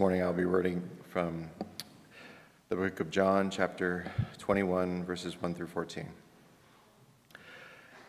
morning 0.00 0.22
I'll 0.22 0.32
be 0.32 0.46
reading 0.46 0.82
from 1.10 1.50
the 2.70 2.76
book 2.76 3.00
of 3.00 3.10
John, 3.10 3.50
chapter 3.50 4.10
21, 4.38 5.04
verses 5.04 5.38
1 5.42 5.54
through 5.54 5.66
14. 5.66 6.08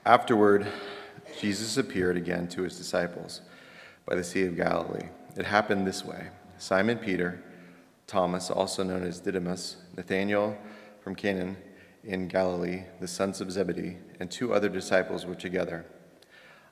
Afterward, 0.05 0.65
Jesus 1.41 1.75
appeared 1.75 2.15
again 2.15 2.47
to 2.47 2.61
his 2.61 2.77
disciples 2.77 3.41
by 4.05 4.15
the 4.15 4.23
Sea 4.23 4.45
of 4.45 4.55
Galilee. 4.55 5.09
It 5.35 5.45
happened 5.45 5.85
this 5.85 6.05
way 6.05 6.29
Simon 6.57 6.97
Peter, 6.97 7.43
Thomas, 8.07 8.49
also 8.49 8.83
known 8.83 9.03
as 9.03 9.19
Didymus, 9.19 9.75
Nathanael 9.97 10.57
from 11.01 11.13
Canaan 11.13 11.57
in 12.05 12.29
Galilee, 12.29 12.83
the 13.01 13.07
sons 13.09 13.41
of 13.41 13.51
Zebedee, 13.51 13.97
and 14.21 14.31
two 14.31 14.53
other 14.53 14.69
disciples 14.69 15.25
were 15.25 15.35
together. 15.35 15.85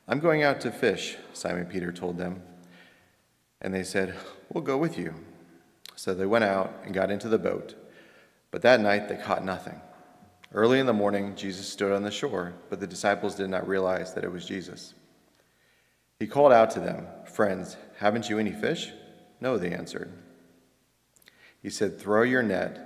I'm 0.08 0.22
going 0.22 0.44
out 0.44 0.62
to 0.62 0.72
fish, 0.72 1.18
Simon 1.34 1.66
Peter 1.66 1.92
told 1.92 2.18
them. 2.18 2.42
And 3.62 3.74
they 3.74 3.84
said, 3.84 4.16
We'll 4.52 4.64
go 4.64 4.78
with 4.78 4.98
you. 4.98 5.14
So 5.96 6.14
they 6.14 6.26
went 6.26 6.46
out 6.46 6.74
and 6.86 6.94
got 6.94 7.12
into 7.12 7.28
the 7.28 7.38
boat. 7.38 7.76
But 8.52 8.62
that 8.64 8.80
night 8.80 9.10
they 9.10 9.18
caught 9.18 9.44
nothing. 9.44 9.80
Early 10.54 10.80
in 10.80 10.88
the 10.88 10.94
morning, 10.94 11.36
Jesus 11.36 11.72
stood 11.72 11.92
on 11.92 12.02
the 12.02 12.10
shore, 12.10 12.54
but 12.70 12.80
the 12.80 12.88
disciples 12.88 13.36
did 13.36 13.50
not 13.50 13.68
realize 13.68 14.14
that 14.14 14.24
it 14.24 14.32
was 14.32 14.46
Jesus. 14.46 14.96
He 16.20 16.26
called 16.26 16.52
out 16.52 16.72
to 16.72 16.80
them, 16.80 17.06
Friends, 17.26 17.78
haven't 17.98 18.30
you 18.30 18.40
any 18.40 18.52
fish? 18.52 18.92
No, 19.40 19.58
they 19.58 19.72
answered. 19.72 20.12
He 21.62 21.70
said, 21.70 22.00
Throw 22.00 22.24
your 22.24 22.44
net 22.44 22.80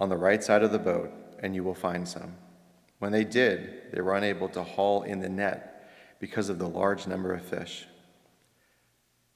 on 0.00 0.08
the 0.08 0.16
right 0.16 0.42
side 0.42 0.62
of 0.62 0.72
the 0.72 0.78
boat, 0.78 1.12
and 1.38 1.54
you 1.54 1.62
will 1.62 1.74
find 1.74 2.08
some. 2.08 2.34
When 2.98 3.12
they 3.12 3.24
did, 3.24 3.92
they 3.92 4.00
were 4.00 4.16
unable 4.16 4.48
to 4.50 4.62
haul 4.62 5.02
in 5.02 5.20
the 5.20 5.28
net 5.28 6.18
because 6.18 6.48
of 6.48 6.58
the 6.58 6.68
large 6.68 7.06
number 7.06 7.32
of 7.32 7.44
fish. 7.44 7.86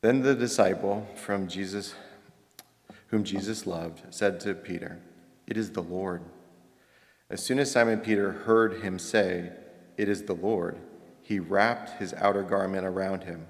Then 0.07 0.23
the 0.23 0.37
disciple 0.37 1.05
from 1.17 1.49
Jesus, 1.49 1.97
whom 3.09 3.25
Jesus 3.25 3.67
loved, 3.67 4.03
said 4.15 4.39
to 4.39 4.55
Peter, 4.55 5.01
It 5.49 5.57
is 5.57 5.73
the 5.73 5.83
Lord. 5.83 6.23
As 7.29 7.43
soon 7.43 7.59
as 7.59 7.73
Simon 7.73 7.99
Peter 7.99 8.31
heard 8.31 8.83
him 8.83 9.01
say, 9.01 9.51
It 9.97 10.09
is 10.09 10.23
the 10.23 10.33
Lord, 10.33 10.79
he 11.23 11.41
wrapped 11.41 11.99
his 11.99 12.15
outer 12.15 12.45
garment 12.45 12.87
around 12.87 13.25
him, 13.25 13.49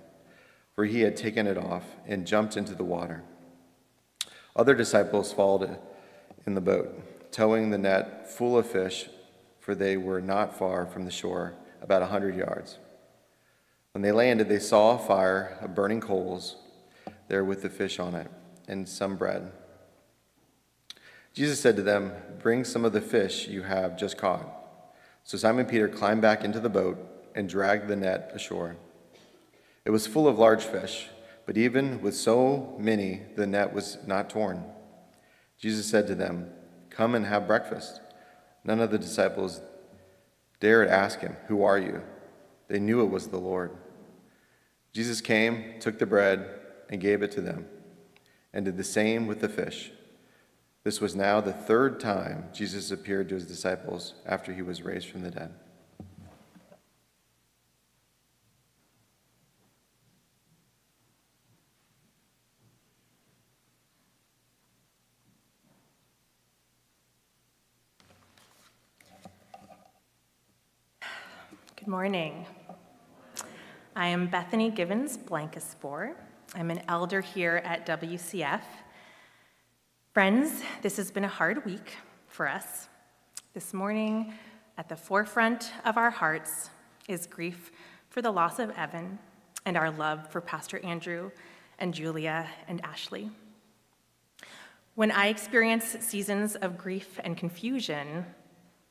for 0.74 0.86
he 0.86 1.02
had 1.02 1.14
taken 1.14 1.46
it 1.46 1.58
off, 1.58 1.84
and 2.06 2.26
jumped 2.26 2.56
into 2.56 2.74
the 2.74 2.84
water. 2.84 3.22
Other 4.56 4.74
disciples 4.74 5.34
followed 5.34 5.78
in 6.46 6.54
the 6.54 6.62
boat, 6.62 7.30
towing 7.32 7.68
the 7.68 7.76
net 7.76 8.30
full 8.30 8.56
of 8.56 8.66
fish, 8.66 9.10
for 9.60 9.74
they 9.74 9.98
were 9.98 10.22
not 10.22 10.56
far 10.56 10.86
from 10.86 11.04
the 11.04 11.10
shore, 11.10 11.52
about 11.82 12.00
a 12.00 12.06
hundred 12.06 12.34
yards. 12.34 12.78
When 13.96 14.02
they 14.02 14.12
landed, 14.12 14.50
they 14.50 14.58
saw 14.58 14.94
a 14.94 14.98
fire 14.98 15.56
of 15.62 15.74
burning 15.74 16.02
coals 16.02 16.56
there 17.28 17.46
with 17.46 17.62
the 17.62 17.70
fish 17.70 17.98
on 17.98 18.14
it, 18.14 18.30
and 18.68 18.86
some 18.86 19.16
bread. 19.16 19.50
Jesus 21.32 21.58
said 21.58 21.76
to 21.76 21.82
them, 21.82 22.12
Bring 22.38 22.62
some 22.62 22.84
of 22.84 22.92
the 22.92 23.00
fish 23.00 23.48
you 23.48 23.62
have 23.62 23.96
just 23.96 24.18
caught. 24.18 24.46
So 25.24 25.38
Simon 25.38 25.64
Peter 25.64 25.88
climbed 25.88 26.20
back 26.20 26.44
into 26.44 26.60
the 26.60 26.68
boat 26.68 26.98
and 27.34 27.48
dragged 27.48 27.88
the 27.88 27.96
net 27.96 28.32
ashore. 28.34 28.76
It 29.86 29.90
was 29.92 30.06
full 30.06 30.28
of 30.28 30.38
large 30.38 30.64
fish, 30.64 31.08
but 31.46 31.56
even 31.56 32.02
with 32.02 32.14
so 32.14 32.76
many, 32.78 33.22
the 33.34 33.46
net 33.46 33.72
was 33.72 33.96
not 34.06 34.28
torn. 34.28 34.62
Jesus 35.58 35.86
said 35.86 36.06
to 36.08 36.14
them, 36.14 36.50
Come 36.90 37.14
and 37.14 37.24
have 37.24 37.46
breakfast. 37.46 38.02
None 38.62 38.80
of 38.80 38.90
the 38.90 38.98
disciples 38.98 39.62
dared 40.60 40.88
ask 40.88 41.20
him, 41.20 41.38
Who 41.46 41.62
are 41.62 41.78
you? 41.78 42.02
They 42.68 42.78
knew 42.78 43.00
it 43.00 43.10
was 43.10 43.28
the 43.28 43.38
Lord. 43.38 43.70
Jesus 44.96 45.20
came, 45.20 45.74
took 45.78 45.98
the 45.98 46.06
bread, 46.06 46.48
and 46.88 47.02
gave 47.02 47.20
it 47.20 47.30
to 47.32 47.42
them, 47.42 47.66
and 48.54 48.64
did 48.64 48.78
the 48.78 48.82
same 48.82 49.26
with 49.26 49.40
the 49.40 49.48
fish. 49.50 49.92
This 50.84 51.02
was 51.02 51.14
now 51.14 51.38
the 51.42 51.52
third 51.52 52.00
time 52.00 52.48
Jesus 52.50 52.90
appeared 52.90 53.28
to 53.28 53.34
his 53.34 53.44
disciples 53.44 54.14
after 54.24 54.54
he 54.54 54.62
was 54.62 54.80
raised 54.80 55.08
from 55.10 55.20
the 55.20 55.30
dead. 55.30 55.52
Good 71.76 71.86
morning. 71.86 72.46
I 73.98 74.08
am 74.08 74.26
Bethany 74.26 74.70
Givens 74.70 75.16
Blankespoor. 75.16 76.14
I'm 76.54 76.70
an 76.70 76.82
elder 76.86 77.22
here 77.22 77.62
at 77.64 77.86
WCF. 77.86 78.60
Friends, 80.12 80.62
this 80.82 80.98
has 80.98 81.10
been 81.10 81.24
a 81.24 81.28
hard 81.28 81.64
week 81.64 81.96
for 82.28 82.46
us. 82.46 82.88
This 83.54 83.72
morning, 83.72 84.34
at 84.76 84.90
the 84.90 84.96
forefront 84.96 85.72
of 85.86 85.96
our 85.96 86.10
hearts, 86.10 86.68
is 87.08 87.26
grief 87.26 87.72
for 88.10 88.20
the 88.20 88.30
loss 88.30 88.58
of 88.58 88.68
Evan 88.72 89.18
and 89.64 89.78
our 89.78 89.90
love 89.90 90.30
for 90.30 90.42
Pastor 90.42 90.78
Andrew 90.84 91.30
and 91.78 91.94
Julia 91.94 92.46
and 92.68 92.84
Ashley. 92.84 93.30
When 94.94 95.10
I 95.10 95.28
experience 95.28 95.96
seasons 96.00 96.54
of 96.54 96.76
grief 96.76 97.18
and 97.24 97.34
confusion, 97.34 98.26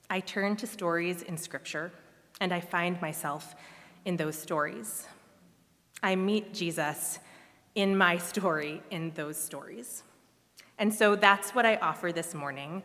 I 0.09 0.21
turn 0.21 0.55
to 0.55 0.65
stories 0.65 1.21
in 1.21 1.37
Scripture 1.37 1.91
and 2.41 2.51
I 2.51 2.59
find 2.59 2.99
myself 3.01 3.53
in 4.05 4.17
those 4.17 4.37
stories. 4.37 5.07
I 6.01 6.15
meet 6.15 6.53
Jesus 6.53 7.19
in 7.73 7.97
my 7.97 8.17
story 8.31 8.81
in 8.91 9.11
those 9.15 9.37
stories. 9.37 10.03
And 10.77 10.93
so 10.93 11.15
that's 11.15 11.55
what 11.55 11.65
I 11.65 11.75
offer 11.77 12.11
this 12.11 12.33
morning. 12.33 12.83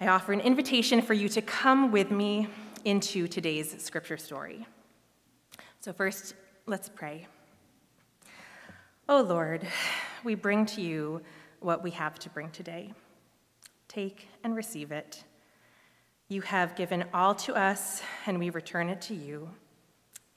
I 0.00 0.08
offer 0.08 0.32
an 0.32 0.40
invitation 0.40 1.02
for 1.02 1.14
you 1.14 1.28
to 1.30 1.42
come 1.42 1.90
with 1.90 2.10
me 2.10 2.48
into 2.84 3.26
today's 3.26 3.82
scripture 3.82 4.16
story. 4.16 4.66
So, 5.80 5.92
first, 5.92 6.34
let's 6.66 6.88
pray. 6.88 7.26
Oh 9.08 9.22
Lord, 9.22 9.66
we 10.22 10.34
bring 10.34 10.66
to 10.66 10.80
you 10.80 11.22
what 11.60 11.82
we 11.82 11.90
have 11.92 12.18
to 12.20 12.30
bring 12.30 12.50
today. 12.50 12.92
Take 13.88 14.28
and 14.44 14.54
receive 14.54 14.92
it. 14.92 15.24
You 16.28 16.42
have 16.42 16.76
given 16.76 17.06
all 17.14 17.34
to 17.36 17.54
us, 17.54 18.02
and 18.26 18.38
we 18.38 18.50
return 18.50 18.90
it 18.90 19.00
to 19.02 19.14
you. 19.14 19.48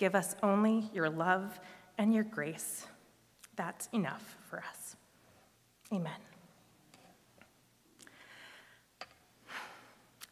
Give 0.01 0.15
us 0.15 0.35
only 0.41 0.89
your 0.95 1.11
love 1.11 1.59
and 1.99 2.11
your 2.11 2.23
grace. 2.23 2.87
That's 3.55 3.87
enough 3.93 4.35
for 4.49 4.63
us. 4.67 4.95
Amen. 5.93 6.19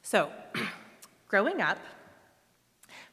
So, 0.02 0.32
growing 1.28 1.62
up, 1.62 1.78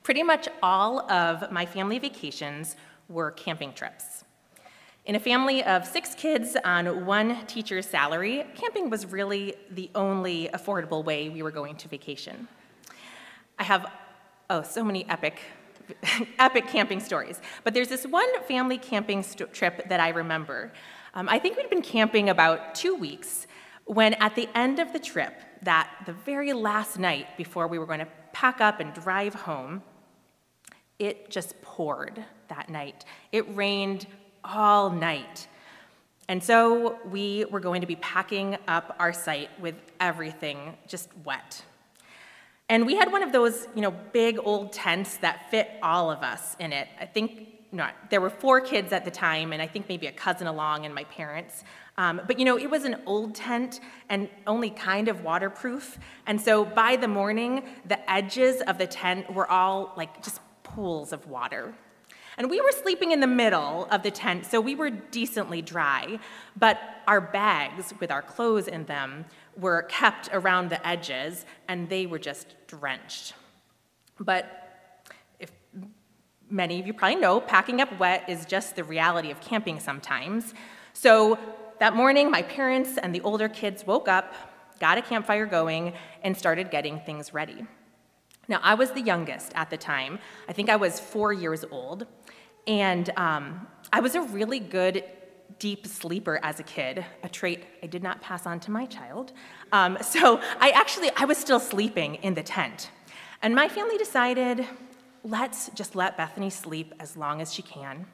pretty 0.02 0.22
much 0.22 0.48
all 0.62 1.00
of 1.12 1.52
my 1.52 1.66
family 1.66 1.98
vacations 1.98 2.76
were 3.10 3.32
camping 3.32 3.74
trips. 3.74 4.24
In 5.04 5.14
a 5.14 5.20
family 5.20 5.62
of 5.62 5.86
six 5.86 6.14
kids 6.14 6.56
on 6.64 7.04
one 7.04 7.44
teacher's 7.44 7.84
salary, 7.84 8.46
camping 8.54 8.88
was 8.88 9.04
really 9.04 9.56
the 9.72 9.90
only 9.94 10.48
affordable 10.54 11.04
way 11.04 11.28
we 11.28 11.42
were 11.42 11.50
going 11.50 11.76
to 11.76 11.88
vacation. 11.88 12.48
I 13.58 13.64
have, 13.64 13.92
oh, 14.48 14.62
so 14.62 14.82
many 14.82 15.06
epic 15.10 15.42
epic 16.38 16.68
camping 16.68 17.00
stories. 17.00 17.40
But 17.64 17.74
there's 17.74 17.88
this 17.88 18.06
one 18.06 18.28
family 18.42 18.78
camping 18.78 19.24
trip 19.52 19.88
that 19.88 20.00
I 20.00 20.10
remember. 20.10 20.72
Um, 21.14 21.28
I 21.28 21.38
think 21.38 21.56
we'd 21.56 21.70
been 21.70 21.82
camping 21.82 22.28
about 22.28 22.74
two 22.74 22.94
weeks 22.94 23.46
when, 23.84 24.14
at 24.14 24.34
the 24.34 24.48
end 24.54 24.78
of 24.78 24.92
the 24.92 24.98
trip, 24.98 25.40
that 25.62 25.90
the 26.06 26.12
very 26.12 26.52
last 26.52 26.98
night 26.98 27.36
before 27.36 27.68
we 27.68 27.78
were 27.78 27.86
going 27.86 28.00
to 28.00 28.08
pack 28.32 28.60
up 28.60 28.80
and 28.80 28.92
drive 28.92 29.34
home, 29.34 29.82
it 30.98 31.30
just 31.30 31.60
poured 31.62 32.24
that 32.48 32.68
night. 32.68 33.04
It 33.32 33.54
rained 33.56 34.06
all 34.44 34.90
night. 34.90 35.46
And 36.28 36.42
so 36.42 36.98
we 37.08 37.44
were 37.46 37.60
going 37.60 37.80
to 37.82 37.86
be 37.86 37.96
packing 37.96 38.56
up 38.66 38.96
our 38.98 39.12
site 39.12 39.48
with 39.60 39.76
everything 40.00 40.76
just 40.88 41.08
wet. 41.24 41.62
And 42.68 42.84
we 42.84 42.96
had 42.96 43.12
one 43.12 43.22
of 43.22 43.32
those, 43.32 43.68
you 43.74 43.80
know, 43.80 43.92
big 44.12 44.38
old 44.42 44.72
tents 44.72 45.18
that 45.18 45.50
fit 45.50 45.70
all 45.82 46.10
of 46.10 46.22
us 46.22 46.56
in 46.58 46.72
it. 46.72 46.88
I 47.00 47.06
think 47.06 47.52
no, 47.72 47.88
there 48.10 48.20
were 48.20 48.30
four 48.30 48.60
kids 48.60 48.92
at 48.92 49.04
the 49.04 49.10
time, 49.10 49.52
and 49.52 49.60
I 49.60 49.66
think 49.66 49.88
maybe 49.88 50.06
a 50.06 50.12
cousin 50.12 50.46
along 50.46 50.86
and 50.86 50.94
my 50.94 51.04
parents. 51.04 51.64
Um, 51.98 52.20
but 52.26 52.38
you 52.38 52.44
know, 52.44 52.58
it 52.58 52.70
was 52.70 52.84
an 52.84 52.96
old 53.06 53.34
tent 53.34 53.80
and 54.08 54.28
only 54.46 54.70
kind 54.70 55.08
of 55.08 55.22
waterproof. 55.22 55.98
And 56.26 56.40
so 56.40 56.64
by 56.64 56.96
the 56.96 57.08
morning, 57.08 57.64
the 57.86 58.10
edges 58.10 58.62
of 58.62 58.78
the 58.78 58.86
tent 58.86 59.32
were 59.32 59.50
all 59.50 59.92
like 59.96 60.22
just 60.22 60.40
pools 60.62 61.12
of 61.12 61.26
water. 61.26 61.74
And 62.38 62.50
we 62.50 62.60
were 62.60 62.72
sleeping 62.72 63.12
in 63.12 63.20
the 63.20 63.26
middle 63.26 63.88
of 63.90 64.02
the 64.02 64.10
tent, 64.10 64.44
so 64.44 64.60
we 64.60 64.74
were 64.74 64.90
decently 64.90 65.62
dry, 65.62 66.18
but 66.54 66.78
our 67.06 67.20
bags 67.20 67.94
with 67.98 68.10
our 68.10 68.20
clothes 68.20 68.68
in 68.68 68.84
them 68.84 69.24
were 69.58 69.82
kept 69.82 70.28
around 70.32 70.70
the 70.70 70.86
edges, 70.86 71.44
and 71.68 71.88
they 71.88 72.06
were 72.06 72.18
just 72.18 72.54
drenched. 72.66 73.34
But 74.20 75.08
if 75.38 75.50
many 76.50 76.80
of 76.80 76.86
you 76.86 76.94
probably 76.94 77.16
know, 77.16 77.40
packing 77.40 77.80
up 77.80 77.98
wet 77.98 78.28
is 78.28 78.46
just 78.46 78.76
the 78.76 78.84
reality 78.84 79.30
of 79.30 79.40
camping 79.40 79.80
sometimes. 79.80 80.54
So 80.92 81.38
that 81.78 81.94
morning, 81.94 82.30
my 82.30 82.42
parents 82.42 82.98
and 82.98 83.14
the 83.14 83.20
older 83.22 83.48
kids 83.48 83.86
woke 83.86 84.08
up, 84.08 84.34
got 84.80 84.98
a 84.98 85.02
campfire 85.02 85.46
going, 85.46 85.94
and 86.22 86.36
started 86.36 86.70
getting 86.70 87.00
things 87.00 87.34
ready. 87.34 87.66
Now, 88.48 88.60
I 88.62 88.74
was 88.74 88.92
the 88.92 89.00
youngest 89.00 89.52
at 89.54 89.70
the 89.70 89.76
time. 89.76 90.18
I 90.48 90.52
think 90.52 90.70
I 90.70 90.76
was 90.76 91.00
four 91.00 91.32
years 91.32 91.64
old. 91.70 92.06
And 92.66 93.10
um, 93.16 93.66
I 93.92 94.00
was 94.00 94.14
a 94.14 94.22
really 94.22 94.58
good 94.58 95.04
deep 95.58 95.86
sleeper 95.86 96.38
as 96.42 96.60
a 96.60 96.62
kid, 96.62 97.04
a 97.22 97.28
trait 97.28 97.64
I 97.82 97.86
did 97.86 98.02
not 98.02 98.20
pass 98.20 98.46
on 98.46 98.60
to 98.60 98.70
my 98.70 98.86
child. 98.86 99.32
Um, 99.72 99.98
so 100.02 100.40
I 100.60 100.70
actually, 100.70 101.10
I 101.16 101.24
was 101.24 101.38
still 101.38 101.60
sleeping 101.60 102.16
in 102.16 102.34
the 102.34 102.42
tent. 102.42 102.90
And 103.42 103.54
my 103.54 103.68
family 103.68 103.98
decided, 103.98 104.66
let's 105.24 105.70
just 105.70 105.96
let 105.96 106.16
Bethany 106.16 106.50
sleep 106.50 106.94
as 107.00 107.16
long 107.16 107.40
as 107.40 107.52
she 107.52 107.62
can. 107.62 108.06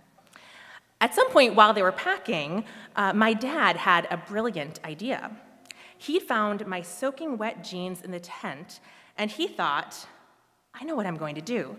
At 1.00 1.14
some 1.14 1.30
point 1.30 1.56
while 1.56 1.72
they 1.74 1.82
were 1.82 1.92
packing, 1.92 2.64
uh, 2.94 3.12
my 3.12 3.32
dad 3.34 3.76
had 3.76 4.06
a 4.10 4.16
brilliant 4.16 4.78
idea. 4.84 5.30
He'd 5.98 6.22
found 6.22 6.66
my 6.66 6.82
soaking 6.82 7.38
wet 7.38 7.64
jeans 7.64 8.02
in 8.02 8.10
the 8.10 8.20
tent, 8.20 8.80
and 9.18 9.30
he 9.30 9.46
thought, 9.48 10.06
I 10.74 10.84
know 10.84 10.94
what 10.94 11.06
I'm 11.06 11.16
going 11.16 11.34
to 11.34 11.40
do. 11.40 11.76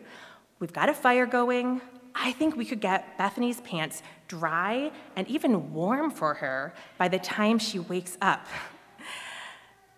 We've 0.60 0.74
got 0.74 0.90
a 0.90 0.94
fire 0.94 1.26
going. 1.26 1.82
I 2.16 2.32
think 2.32 2.56
we 2.56 2.66
could 2.66 2.80
get 2.80 3.18
Bethany's 3.18 3.60
pants 3.62 4.04
dry 4.40 4.92
and 5.16 5.28
even 5.28 5.74
warm 5.74 6.10
for 6.10 6.34
her 6.34 6.74
by 6.98 7.08
the 7.08 7.20
time 7.20 7.60
she 7.60 7.78
wakes 7.78 8.18
up. 8.20 8.48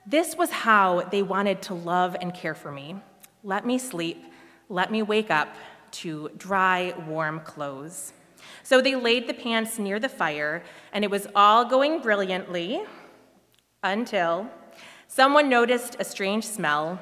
This 0.06 0.36
was 0.36 0.52
how 0.52 1.02
they 1.14 1.24
wanted 1.24 1.62
to 1.64 1.74
love 1.74 2.18
and 2.20 2.34
care 2.34 2.54
for 2.54 2.72
me. 2.72 2.98
Let 3.44 3.66
me 3.66 3.78
sleep, 3.78 4.24
let 4.68 4.92
me 4.92 5.02
wake 5.02 5.32
up 5.32 5.50
to 6.02 6.30
dry, 6.38 6.94
warm 7.08 7.40
clothes. 7.40 8.12
So 8.62 8.82
they 8.82 8.96
laid 8.96 9.28
the 9.28 9.34
pants 9.34 9.80
near 9.80 10.00
the 10.00 10.10
fire, 10.10 10.64
and 10.92 11.06
it 11.06 11.10
was 11.10 11.28
all 11.34 11.64
going 11.66 12.02
brilliantly 12.02 12.84
until 13.84 14.50
someone 15.08 15.48
noticed 15.50 15.96
a 16.00 16.04
strange 16.04 16.46
smell, 16.46 17.00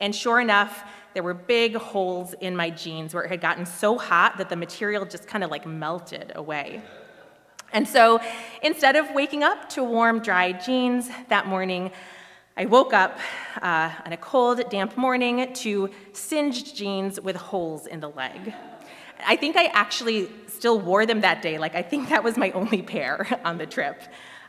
and 0.00 0.12
sure 0.14 0.40
enough, 0.40 0.82
there 1.14 1.22
were 1.22 1.34
big 1.34 1.76
holes 1.76 2.34
in 2.40 2.56
my 2.56 2.70
jeans 2.70 3.14
where 3.14 3.22
it 3.22 3.30
had 3.30 3.40
gotten 3.40 3.64
so 3.64 3.96
hot 3.96 4.36
that 4.38 4.48
the 4.48 4.56
material 4.56 5.04
just 5.04 5.26
kind 5.26 5.42
of 5.42 5.50
like 5.50 5.66
melted 5.66 6.32
away. 6.34 6.82
And 7.72 7.88
so 7.88 8.20
instead 8.62 8.94
of 8.96 9.10
waking 9.14 9.42
up 9.42 9.68
to 9.70 9.82
warm, 9.82 10.20
dry 10.20 10.52
jeans 10.52 11.08
that 11.28 11.46
morning, 11.46 11.90
I 12.56 12.66
woke 12.66 12.92
up 12.92 13.18
uh, 13.60 13.90
on 14.06 14.12
a 14.12 14.16
cold, 14.16 14.62
damp 14.70 14.96
morning 14.96 15.52
to 15.54 15.90
singed 16.12 16.76
jeans 16.76 17.20
with 17.20 17.34
holes 17.34 17.86
in 17.86 17.98
the 17.98 18.10
leg. 18.10 18.54
I 19.26 19.34
think 19.34 19.56
I 19.56 19.64
actually 19.66 20.28
still 20.46 20.78
wore 20.78 21.04
them 21.04 21.22
that 21.22 21.42
day. 21.42 21.58
Like, 21.58 21.74
I 21.74 21.82
think 21.82 22.10
that 22.10 22.22
was 22.22 22.36
my 22.36 22.50
only 22.52 22.82
pair 22.82 23.40
on 23.44 23.58
the 23.58 23.66
trip. 23.66 24.00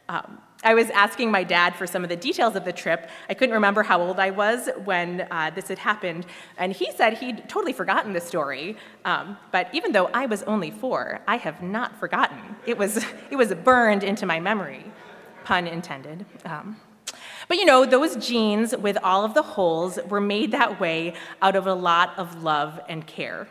Um, 0.08 0.38
I 0.66 0.74
was 0.74 0.90
asking 0.90 1.30
my 1.30 1.44
dad 1.44 1.76
for 1.76 1.86
some 1.86 2.04
of 2.04 2.10
the 2.10 2.16
details 2.16 2.56
of 2.56 2.66
the 2.66 2.74
trip. 2.74 3.08
I 3.30 3.36
couldn't 3.36 3.54
remember 3.54 3.84
how 3.84 4.02
old 4.02 4.20
I 4.20 4.32
was 4.32 4.68
when 4.84 5.28
uh, 5.30 5.52
this 5.54 5.68
had 5.68 5.78
happened, 5.78 6.26
and 6.58 6.74
he 6.74 6.92
said 6.92 7.20
he'd 7.20 7.48
totally 7.48 7.72
forgotten 7.72 8.14
the 8.14 8.20
story. 8.20 8.76
Um, 9.06 9.38
but 9.52 9.70
even 9.74 9.92
though 9.92 10.08
I 10.08 10.26
was 10.26 10.42
only 10.44 10.72
four, 10.72 11.22
I 11.28 11.38
have 11.38 11.62
not 11.62 12.00
forgotten. 12.00 12.40
It 12.66 12.80
was, 12.80 12.98
it 13.30 13.36
was 13.36 13.54
burned 13.54 14.04
into 14.04 14.26
my 14.26 14.40
memory, 14.40 14.84
pun 15.44 15.68
intended. 15.68 16.26
Um, 16.46 16.78
but 17.48 17.58
you 17.58 17.66
know, 17.66 17.86
those 17.86 18.16
jeans 18.16 18.76
with 18.76 18.98
all 19.04 19.24
of 19.24 19.36
the 19.36 19.44
holes 19.44 20.00
were 20.10 20.20
made 20.20 20.52
that 20.52 20.80
way 20.80 21.14
out 21.44 21.56
of 21.56 21.68
a 21.68 21.76
lot 21.76 22.18
of 22.18 22.42
love 22.42 22.80
and 22.90 23.06
care. 23.06 23.48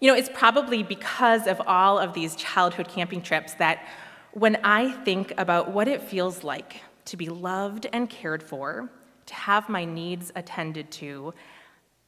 You 0.00 0.10
know, 0.10 0.16
it's 0.16 0.30
probably 0.32 0.82
because 0.82 1.46
of 1.46 1.60
all 1.66 1.98
of 1.98 2.14
these 2.14 2.36
childhood 2.36 2.88
camping 2.88 3.20
trips 3.20 3.52
that 3.54 3.86
when 4.34 4.56
I 4.64 4.90
think 4.90 5.32
about 5.38 5.70
what 5.70 5.86
it 5.86 6.02
feels 6.02 6.42
like 6.42 6.80
to 7.04 7.16
be 7.16 7.28
loved 7.28 7.86
and 7.92 8.10
cared 8.10 8.42
for, 8.42 8.90
to 9.26 9.34
have 9.34 9.68
my 9.68 9.84
needs 9.84 10.32
attended 10.34 10.90
to, 10.90 11.32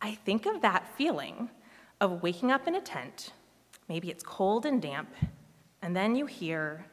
I 0.02 0.16
think 0.16 0.44
of 0.44 0.60
that 0.62 0.88
feeling 0.96 1.48
of 2.00 2.24
waking 2.24 2.50
up 2.50 2.66
in 2.66 2.74
a 2.74 2.80
tent. 2.80 3.32
Maybe 3.88 4.10
it's 4.10 4.24
cold 4.24 4.66
and 4.66 4.82
damp, 4.82 5.14
and 5.82 5.94
then 5.94 6.16
you 6.16 6.26
hear 6.26 6.84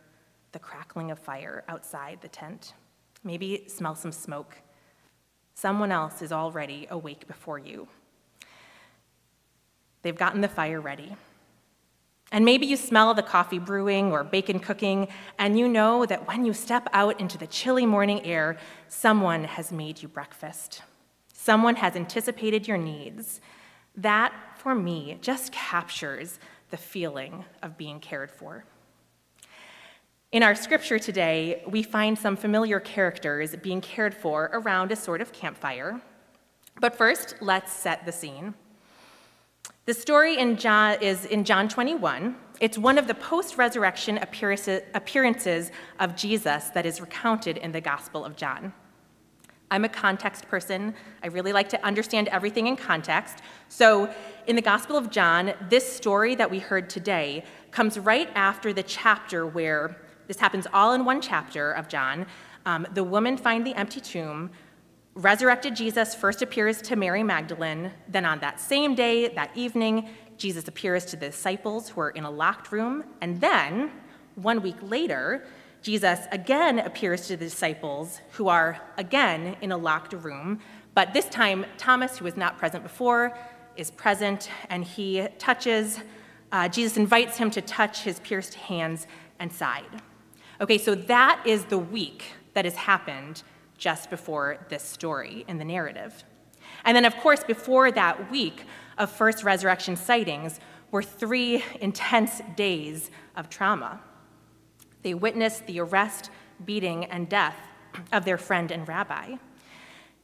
the 0.52 0.60
crackling 0.60 1.10
of 1.10 1.18
fire 1.18 1.64
outside 1.68 2.20
the 2.22 2.28
tent. 2.28 2.76
Maybe 3.24 3.64
smell 3.68 3.96
some 3.96 4.12
smoke. 4.12 4.56
Someone 5.56 5.92
else 5.92 6.22
is 6.22 6.32
already 6.32 6.86
awake 6.92 7.26
before 7.26 7.58
you. 7.58 7.88
They've 10.04 10.16
gotten 10.16 10.42
the 10.42 10.48
fire 10.48 10.80
ready. 10.80 11.16
And 12.34 12.44
maybe 12.44 12.66
you 12.66 12.78
smell 12.78 13.14
the 13.14 13.22
coffee 13.22 13.60
brewing 13.60 14.12
or 14.12 14.24
bacon 14.24 14.60
cooking, 14.60 15.08
and 15.38 15.58
you 15.58 15.68
know 15.68 16.04
that 16.08 16.28
when 16.28 16.46
you 16.46 16.52
step 16.52 16.88
out 16.92 17.20
into 17.20 17.38
the 17.38 17.46
chilly 17.46 17.86
morning 17.86 18.26
air, 18.26 18.58
someone 18.88 19.44
has 19.44 19.72
made 19.72 20.02
you 20.02 20.08
breakfast. 20.08 20.82
Someone 21.32 21.76
has 21.76 21.96
anticipated 21.96 22.68
your 22.68 22.78
needs. 22.78 23.40
That, 23.96 24.34
for 24.58 24.74
me, 24.74 25.20
just 25.22 25.52
captures 25.52 26.40
the 26.72 26.78
feeling 26.78 27.46
of 27.62 27.78
being 27.78 28.00
cared 28.00 28.32
for. 28.32 28.66
In 30.32 30.42
our 30.42 30.56
scripture 30.56 30.98
today, 30.98 31.62
we 31.68 31.84
find 31.84 32.18
some 32.18 32.36
familiar 32.36 32.80
characters 32.80 33.56
being 33.58 33.80
cared 33.80 34.16
for 34.16 34.50
around 34.54 34.92
a 34.92 34.96
sort 34.96 35.22
of 35.22 35.32
campfire. 35.34 36.02
But 36.82 36.96
first, 36.96 37.36
let's 37.42 37.72
set 37.72 38.08
the 38.08 38.12
scene. 38.12 38.56
The 39.86 39.94
story 39.94 40.38
in 40.38 40.56
John 40.56 41.02
is 41.02 41.26
in 41.26 41.44
John 41.44 41.68
21. 41.68 42.38
It's 42.62 42.78
one 42.78 42.98
of 42.98 43.06
the 43.06 43.16
post 43.16 43.58
resurrection 43.58 44.18
appearances 44.18 45.72
of 46.00 46.16
Jesus 46.16 46.70
that 46.70 46.86
is 46.86 47.02
recounted 47.02 47.58
in 47.58 47.74
the 47.74 47.82
Gospel 47.82 48.24
of 48.24 48.38
John. 48.38 48.72
I'm 49.70 49.84
a 49.84 49.90
context 49.90 50.48
person. 50.48 50.96
I 51.22 51.28
really 51.28 51.52
like 51.52 51.68
to 51.68 51.86
understand 51.86 52.30
everything 52.30 52.68
in 52.68 52.78
context. 52.78 53.40
So, 53.68 54.10
in 54.48 54.56
the 54.56 54.62
Gospel 54.62 54.96
of 54.96 55.10
John, 55.10 55.54
this 55.70 55.86
story 55.86 56.34
that 56.36 56.50
we 56.50 56.60
heard 56.60 56.90
today 56.90 57.44
comes 57.72 58.00
right 58.00 58.30
after 58.36 58.72
the 58.72 58.84
chapter 58.84 59.46
where 59.46 59.98
this 60.28 60.40
happens 60.40 60.66
all 60.72 60.94
in 60.94 61.04
one 61.04 61.20
chapter 61.20 61.74
of 61.74 61.90
John. 61.90 62.26
Um, 62.66 62.88
the 62.94 63.04
woman 63.04 63.36
find 63.36 63.68
the 63.68 63.76
empty 63.76 64.00
tomb. 64.00 64.52
Resurrected 65.16 65.76
Jesus 65.76 66.16
first 66.16 66.42
appears 66.42 66.82
to 66.82 66.96
Mary 66.96 67.22
Magdalene. 67.22 67.92
Then, 68.08 68.26
on 68.26 68.40
that 68.40 68.60
same 68.60 68.96
day, 68.96 69.28
that 69.28 69.52
evening, 69.56 70.10
Jesus 70.38 70.68
appears 70.68 71.06
to 71.06 71.16
the 71.16 71.28
disciples 71.28 71.90
who 71.90 72.02
are 72.02 72.10
in 72.10 72.24
a 72.24 72.32
locked 72.32 72.72
room. 72.72 73.04
And 73.22 73.40
then, 73.40 73.92
one 74.34 74.64
week 74.64 74.78
later, 74.82 75.46
Jesus 75.84 76.22
again 76.32 76.80
appears 76.80 77.28
to 77.28 77.38
the 77.38 77.46
disciples 77.46 78.22
who 78.32 78.48
are 78.48 78.82
again 78.98 79.56
in 79.62 79.72
a 79.72 79.78
locked 79.78 80.14
room. 80.14 80.60
But 80.96 81.14
this 81.14 81.26
time, 81.26 81.68
Thomas, 81.78 82.18
who 82.18 82.26
was 82.26 82.36
not 82.36 82.58
present 82.58 82.82
before, 82.82 83.38
is 83.76 83.92
present 83.92 84.50
and 84.70 84.84
he 84.84 85.28
touches, 85.38 86.00
uh, 86.52 86.70
Jesus 86.70 86.98
invites 86.98 87.38
him 87.38 87.52
to 87.52 87.62
touch 87.62 88.02
his 88.02 88.20
pierced 88.22 88.56
hands 88.56 89.06
and 89.38 89.54
side. 89.54 90.02
Okay, 90.60 90.80
so 90.80 90.96
that 90.96 91.44
is 91.46 91.66
the 91.66 91.78
week 91.78 92.24
that 92.54 92.66
has 92.66 92.76
happened 92.76 93.44
just 93.84 94.10
before 94.10 94.66
this 94.70 94.82
story 94.82 95.44
in 95.50 95.58
the 95.58 95.66
narrative. 95.66 96.24
And 96.86 96.96
then, 96.96 97.04
of 97.04 97.18
course, 97.18 97.44
before 97.44 97.92
that 97.92 98.32
week 98.32 98.64
of 98.98 99.12
first 99.12 99.44
resurrection 99.44 99.98
sightings 99.98 100.62
were 100.90 101.04
three 101.04 101.62
intense 101.82 102.40
days 102.56 103.12
of 103.36 103.50
trauma. 103.50 104.00
They 105.02 105.14
witnessed 105.14 105.66
the 105.66 105.82
arrest, 105.82 106.30
beating, 106.64 107.04
and 107.06 107.28
death 107.28 107.58
of 108.14 108.24
their 108.24 108.38
friend 108.38 108.72
and 108.72 108.88
rabbi. 108.88 109.36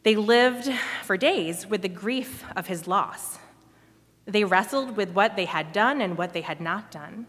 They 0.04 0.16
lived 0.16 0.72
for 1.04 1.18
days 1.18 1.68
with 1.68 1.82
the 1.82 1.90
grief 1.90 2.46
of 2.56 2.68
his 2.68 2.88
loss. 2.88 3.40
They 4.26 4.46
wrestled 4.46 4.96
with 4.96 5.10
what 5.10 5.36
they 5.36 5.46
had 5.46 5.74
done 5.74 6.00
and 6.00 6.18
what 6.18 6.32
they 6.32 6.42
had 6.42 6.62
not 6.62 6.92
done. 6.92 7.28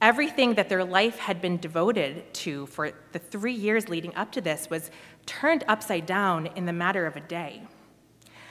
Everything 0.00 0.54
that 0.54 0.68
their 0.68 0.84
life 0.84 1.18
had 1.18 1.42
been 1.42 1.58
devoted 1.58 2.32
to 2.32 2.66
for 2.66 2.92
the 3.12 3.18
three 3.18 3.52
years 3.52 3.88
leading 3.88 4.14
up 4.14 4.32
to 4.32 4.40
this 4.40 4.70
was 4.70 4.90
turned 5.28 5.62
upside 5.68 6.06
down 6.06 6.46
in 6.56 6.64
the 6.64 6.72
matter 6.72 7.06
of 7.06 7.14
a 7.14 7.20
day. 7.20 7.62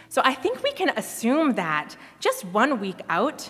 So 0.10 0.22
I 0.24 0.34
think 0.34 0.64
we 0.64 0.72
can 0.72 0.90
assume 0.90 1.56
that 1.56 1.98
just 2.20 2.46
one 2.46 2.80
week 2.80 3.02
out, 3.10 3.50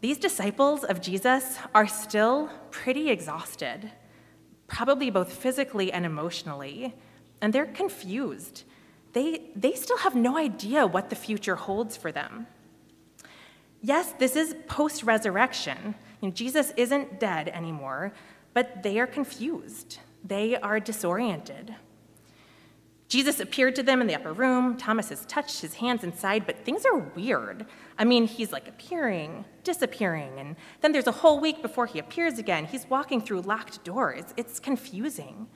these 0.00 0.16
disciples 0.16 0.84
of 0.84 1.02
Jesus 1.02 1.58
are 1.74 1.86
still 1.86 2.48
pretty 2.70 3.10
exhausted, 3.10 3.90
probably 4.66 5.10
both 5.10 5.32
physically 5.32 5.92
and 5.92 6.06
emotionally, 6.06 6.94
and 7.42 7.52
they're 7.52 7.66
confused. 7.66 8.62
They, 9.12 9.50
they 9.54 9.74
still 9.74 9.98
have 9.98 10.14
no 10.14 10.38
idea 10.38 10.86
what 10.86 11.10
the 11.10 11.16
future 11.16 11.56
holds 11.56 11.96
for 11.96 12.12
them. 12.12 12.46
Yes, 13.82 14.12
this 14.18 14.36
is 14.36 14.54
post 14.68 15.02
resurrection. 15.02 15.94
You 16.20 16.28
know, 16.28 16.34
Jesus 16.34 16.72
isn't 16.76 17.18
dead 17.18 17.48
anymore, 17.48 18.12
but 18.54 18.82
they 18.82 19.00
are 19.00 19.06
confused. 19.06 19.98
They 20.24 20.56
are 20.56 20.78
disoriented. 20.78 21.74
Jesus 23.10 23.40
appeared 23.40 23.74
to 23.74 23.82
them 23.82 24.00
in 24.00 24.06
the 24.06 24.14
upper 24.14 24.32
room. 24.32 24.76
Thomas 24.76 25.08
has 25.08 25.26
touched 25.26 25.60
his 25.60 25.74
hands 25.74 26.04
inside, 26.04 26.46
but 26.46 26.64
things 26.64 26.86
are 26.86 26.96
weird. 26.96 27.66
I 27.98 28.04
mean, 28.04 28.24
he's 28.24 28.52
like 28.52 28.68
appearing, 28.68 29.44
disappearing, 29.64 30.38
and 30.38 30.54
then 30.80 30.92
there's 30.92 31.08
a 31.08 31.12
whole 31.12 31.40
week 31.40 31.60
before 31.60 31.86
he 31.86 31.98
appears 31.98 32.38
again. 32.38 32.66
He's 32.66 32.88
walking 32.88 33.20
through 33.20 33.40
locked 33.40 33.82
doors. 33.82 34.26
It's 34.36 34.60
confusing. 34.60 35.48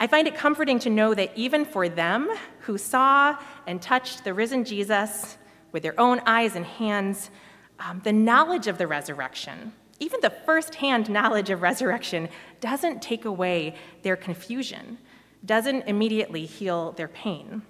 I 0.00 0.06
find 0.06 0.26
it 0.26 0.34
comforting 0.34 0.78
to 0.80 0.90
know 0.90 1.12
that 1.12 1.32
even 1.36 1.66
for 1.66 1.86
them 1.86 2.30
who 2.60 2.78
saw 2.78 3.36
and 3.66 3.82
touched 3.82 4.24
the 4.24 4.32
risen 4.32 4.64
Jesus 4.64 5.36
with 5.70 5.82
their 5.82 6.00
own 6.00 6.22
eyes 6.24 6.56
and 6.56 6.64
hands, 6.64 7.30
um, 7.78 8.00
the 8.04 8.12
knowledge 8.12 8.68
of 8.68 8.78
the 8.78 8.86
resurrection, 8.86 9.74
even 10.00 10.20
the 10.22 10.32
firsthand 10.46 11.10
knowledge 11.10 11.50
of 11.50 11.60
resurrection, 11.60 12.30
doesn't 12.62 13.02
take 13.02 13.26
away 13.26 13.74
their 14.00 14.16
confusion 14.16 14.96
doesn't 15.44 15.82
immediately 15.82 16.46
heal 16.46 16.92
their 16.92 17.08
pain. 17.08 17.62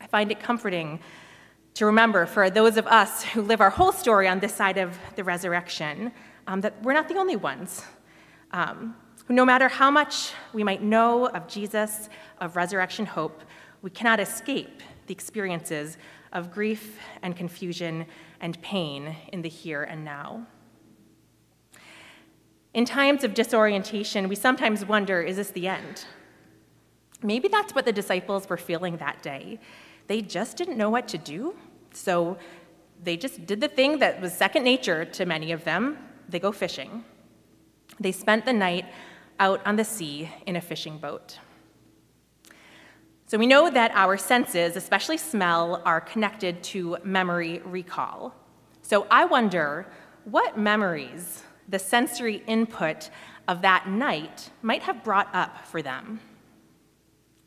I 0.00 0.06
find 0.06 0.30
it 0.30 0.40
comforting 0.40 1.00
to 1.74 1.86
remember 1.86 2.26
for 2.26 2.50
those 2.50 2.76
of 2.76 2.86
us 2.86 3.22
who 3.22 3.42
live 3.42 3.60
our 3.60 3.70
whole 3.70 3.92
story 3.92 4.26
on 4.28 4.40
this 4.40 4.54
side 4.54 4.78
of 4.78 4.98
the 5.16 5.24
resurrection 5.24 6.12
um, 6.46 6.60
that 6.62 6.82
we're 6.82 6.92
not 6.92 7.08
the 7.08 7.16
only 7.16 7.36
ones. 7.36 7.84
Um, 8.50 8.96
no 9.28 9.44
matter 9.44 9.68
how 9.68 9.90
much 9.90 10.32
we 10.52 10.64
might 10.64 10.82
know 10.82 11.26
of 11.28 11.46
Jesus, 11.46 12.08
of 12.38 12.56
resurrection 12.56 13.06
hope, 13.06 13.42
we 13.82 13.90
cannot 13.90 14.20
escape 14.20 14.82
the 15.06 15.12
experiences 15.12 15.98
of 16.32 16.50
grief 16.50 16.98
and 17.22 17.36
confusion 17.36 18.06
and 18.40 18.60
pain 18.62 19.14
in 19.32 19.42
the 19.42 19.48
here 19.48 19.82
and 19.84 20.04
now. 20.04 20.46
In 22.74 22.84
times 22.84 23.24
of 23.24 23.34
disorientation, 23.34 24.28
we 24.28 24.34
sometimes 24.34 24.84
wonder 24.84 25.20
is 25.20 25.36
this 25.36 25.50
the 25.50 25.68
end? 25.68 26.04
Maybe 27.22 27.48
that's 27.48 27.74
what 27.74 27.84
the 27.84 27.92
disciples 27.92 28.48
were 28.48 28.56
feeling 28.56 28.96
that 28.98 29.22
day. 29.22 29.58
They 30.06 30.22
just 30.22 30.56
didn't 30.56 30.78
know 30.78 30.90
what 30.90 31.08
to 31.08 31.18
do, 31.18 31.56
so 31.92 32.38
they 33.02 33.16
just 33.16 33.46
did 33.46 33.60
the 33.60 33.68
thing 33.68 33.98
that 33.98 34.20
was 34.20 34.32
second 34.32 34.64
nature 34.64 35.04
to 35.04 35.26
many 35.26 35.52
of 35.52 35.64
them 35.64 35.98
they 36.28 36.38
go 36.38 36.52
fishing. 36.52 37.04
They 37.98 38.12
spent 38.12 38.44
the 38.44 38.52
night 38.52 38.84
out 39.40 39.64
on 39.66 39.76
the 39.76 39.84
sea 39.84 40.30
in 40.46 40.56
a 40.56 40.60
fishing 40.60 40.98
boat. 40.98 41.38
So 43.26 43.36
we 43.38 43.46
know 43.46 43.70
that 43.70 43.90
our 43.94 44.16
senses, 44.16 44.76
especially 44.76 45.16
smell, 45.18 45.82
are 45.84 46.00
connected 46.00 46.62
to 46.64 46.96
memory 47.04 47.60
recall. 47.64 48.34
So 48.82 49.06
I 49.10 49.24
wonder 49.26 49.86
what 50.24 50.58
memories 50.58 51.42
the 51.68 51.78
sensory 51.78 52.42
input 52.46 53.10
of 53.46 53.62
that 53.62 53.88
night 53.88 54.50
might 54.62 54.82
have 54.82 55.04
brought 55.04 55.28
up 55.34 55.66
for 55.66 55.82
them. 55.82 56.20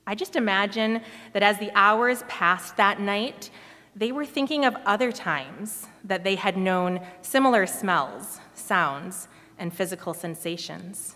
I 0.08 0.16
just 0.16 0.36
imagine 0.36 1.02
that 1.34 1.44
as 1.44 1.58
the 1.60 1.72
hours 1.76 2.24
passed 2.28 2.78
that 2.78 3.00
night, 3.00 3.50
they 3.96 4.12
were 4.12 4.26
thinking 4.26 4.66
of 4.66 4.76
other 4.86 5.12
times 5.12 5.88
that 6.04 6.24
they 6.24 6.36
had 6.36 6.58
known 6.58 7.02
similar 7.22 7.66
smells, 7.66 8.40
sounds, 8.54 9.28
and 9.58 9.74
physical 9.74 10.14
sensations. 10.14 11.16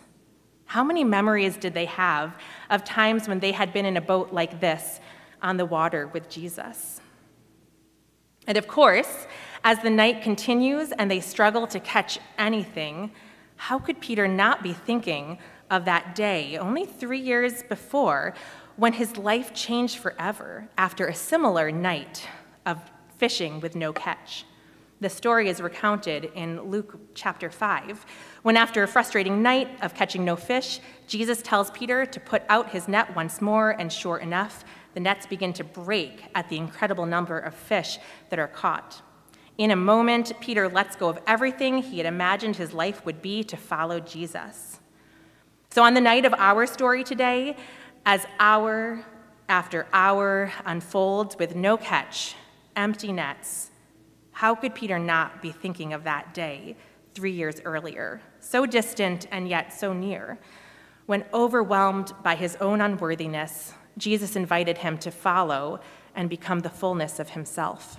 How 0.65 0.83
many 0.83 1.03
memories 1.03 1.57
did 1.57 1.73
they 1.73 1.85
have 1.85 2.35
of 2.69 2.83
times 2.83 3.27
when 3.27 3.39
they 3.39 3.51
had 3.51 3.71
been 3.71 3.85
in 3.85 3.97
a 3.97 4.01
boat 4.01 4.33
like 4.33 4.59
this 4.59 4.99
on 5.41 5.57
the 5.57 5.65
water 5.65 6.07
with 6.07 6.29
Jesus? 6.29 7.01
And 8.47 8.57
of 8.57 8.67
course, 8.67 9.25
as 9.63 9.79
the 9.79 9.89
night 9.89 10.21
continues 10.21 10.91
and 10.91 11.09
they 11.09 11.19
struggle 11.19 11.65
to 11.67 11.79
catch 11.79 12.19
anything, 12.37 13.11
how 13.55 13.79
could 13.79 13.99
Peter 13.99 14.27
not 14.27 14.61
be 14.61 14.73
thinking 14.73 15.39
of 15.71 15.85
that 15.85 16.13
day 16.13 16.57
only 16.57 16.85
three 16.85 17.19
years 17.19 17.63
before 17.63 18.33
when 18.77 18.93
his 18.93 19.17
life 19.17 19.53
changed 19.53 19.97
forever 19.97 20.67
after 20.77 21.07
a 21.07 21.15
similar 21.15 21.71
night 21.71 22.27
of 22.65 22.79
fishing 23.17 23.59
with 23.61 23.75
no 23.75 23.93
catch. 23.93 24.45
The 25.01 25.09
story 25.09 25.49
is 25.49 25.61
recounted 25.61 26.31
in 26.35 26.61
Luke 26.69 26.97
chapter 27.13 27.49
5, 27.49 28.05
when 28.43 28.57
after 28.57 28.83
a 28.83 28.87
frustrating 28.87 29.41
night 29.41 29.69
of 29.81 29.93
catching 29.93 30.23
no 30.23 30.35
fish, 30.35 30.79
Jesus 31.07 31.41
tells 31.41 31.69
Peter 31.71 32.05
to 32.05 32.19
put 32.19 32.43
out 32.47 32.69
his 32.69 32.87
net 32.87 33.15
once 33.15 33.41
more, 33.41 33.71
and 33.71 33.91
sure 33.91 34.17
enough, 34.17 34.63
the 34.93 34.99
nets 34.99 35.25
begin 35.25 35.51
to 35.53 35.63
break 35.63 36.23
at 36.33 36.47
the 36.47 36.57
incredible 36.57 37.05
number 37.05 37.37
of 37.37 37.53
fish 37.53 37.99
that 38.29 38.39
are 38.39 38.47
caught. 38.47 39.01
In 39.57 39.71
a 39.71 39.75
moment, 39.75 40.31
Peter 40.39 40.67
lets 40.69 40.95
go 40.95 41.09
of 41.09 41.19
everything 41.27 41.79
he 41.79 41.97
had 41.97 42.07
imagined 42.07 42.55
his 42.55 42.73
life 42.73 43.05
would 43.05 43.21
be 43.21 43.43
to 43.43 43.57
follow 43.57 43.99
Jesus. 43.99 44.79
So, 45.69 45.83
on 45.83 45.93
the 45.93 46.01
night 46.01 46.23
of 46.23 46.33
our 46.33 46.65
story 46.65 47.03
today, 47.03 47.57
as 48.05 48.25
hour 48.39 49.03
after 49.49 49.87
hour 49.93 50.51
unfolds 50.65 51.37
with 51.37 51.55
no 51.55 51.77
catch, 51.77 52.35
empty 52.75 53.11
nets, 53.11 53.71
how 54.31 54.53
could 54.55 54.75
Peter 54.75 54.99
not 54.99 55.41
be 55.41 55.51
thinking 55.51 55.93
of 55.93 56.03
that 56.03 56.33
day 56.33 56.75
three 57.13 57.31
years 57.31 57.61
earlier, 57.63 58.21
so 58.39 58.65
distant 58.65 59.27
and 59.31 59.47
yet 59.47 59.71
so 59.71 59.93
near, 59.93 60.37
when 61.05 61.23
overwhelmed 61.33 62.11
by 62.23 62.35
his 62.35 62.55
own 62.57 62.81
unworthiness, 62.81 63.73
Jesus 63.97 64.35
invited 64.35 64.79
him 64.79 64.97
to 64.99 65.11
follow 65.11 65.79
and 66.15 66.29
become 66.29 66.59
the 66.59 66.69
fullness 66.69 67.19
of 67.19 67.29
himself? 67.29 67.97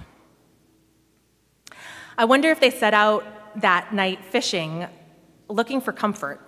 I 2.19 2.25
wonder 2.25 2.51
if 2.51 2.61
they 2.61 2.71
set 2.71 2.95
out 2.95 3.25
that 3.61 3.95
night 3.95 4.25
fishing 4.25 4.87
looking 5.49 5.81
for 5.81 5.93
comfort, 5.93 6.41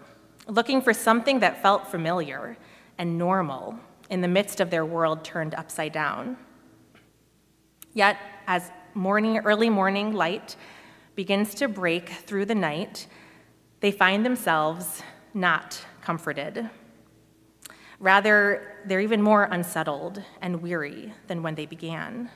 looking 0.47 0.83
for 0.83 0.93
something 0.93 1.41
that 1.41 1.63
felt 1.63 1.87
familiar 1.87 2.57
and 2.99 3.17
normal 3.17 3.79
in 4.11 4.21
the 4.21 4.29
midst 4.29 4.61
of 4.61 4.71
their 4.71 4.85
world 4.85 5.25
turned 5.25 5.55
upside 5.55 5.93
down. 5.93 6.37
Yet, 7.93 8.17
as 8.47 8.71
morning, 8.95 9.39
early 9.39 9.71
morning 9.71 10.13
light 10.13 10.57
begins 11.15 11.55
to 11.57 11.69
break 11.69 12.09
through 12.09 12.45
the 12.45 12.55
night, 12.55 13.07
they 13.81 13.91
find 13.91 14.25
themselves 14.25 15.03
not 15.35 15.85
comforted. 16.01 16.69
Rather, 18.01 18.77
they're 18.87 19.01
even 19.01 19.21
more 19.23 19.45
unsettled 19.45 20.23
and 20.41 20.63
weary 20.63 21.13
than 21.27 21.43
when 21.43 21.55
they 21.55 21.67
began. 21.67 22.31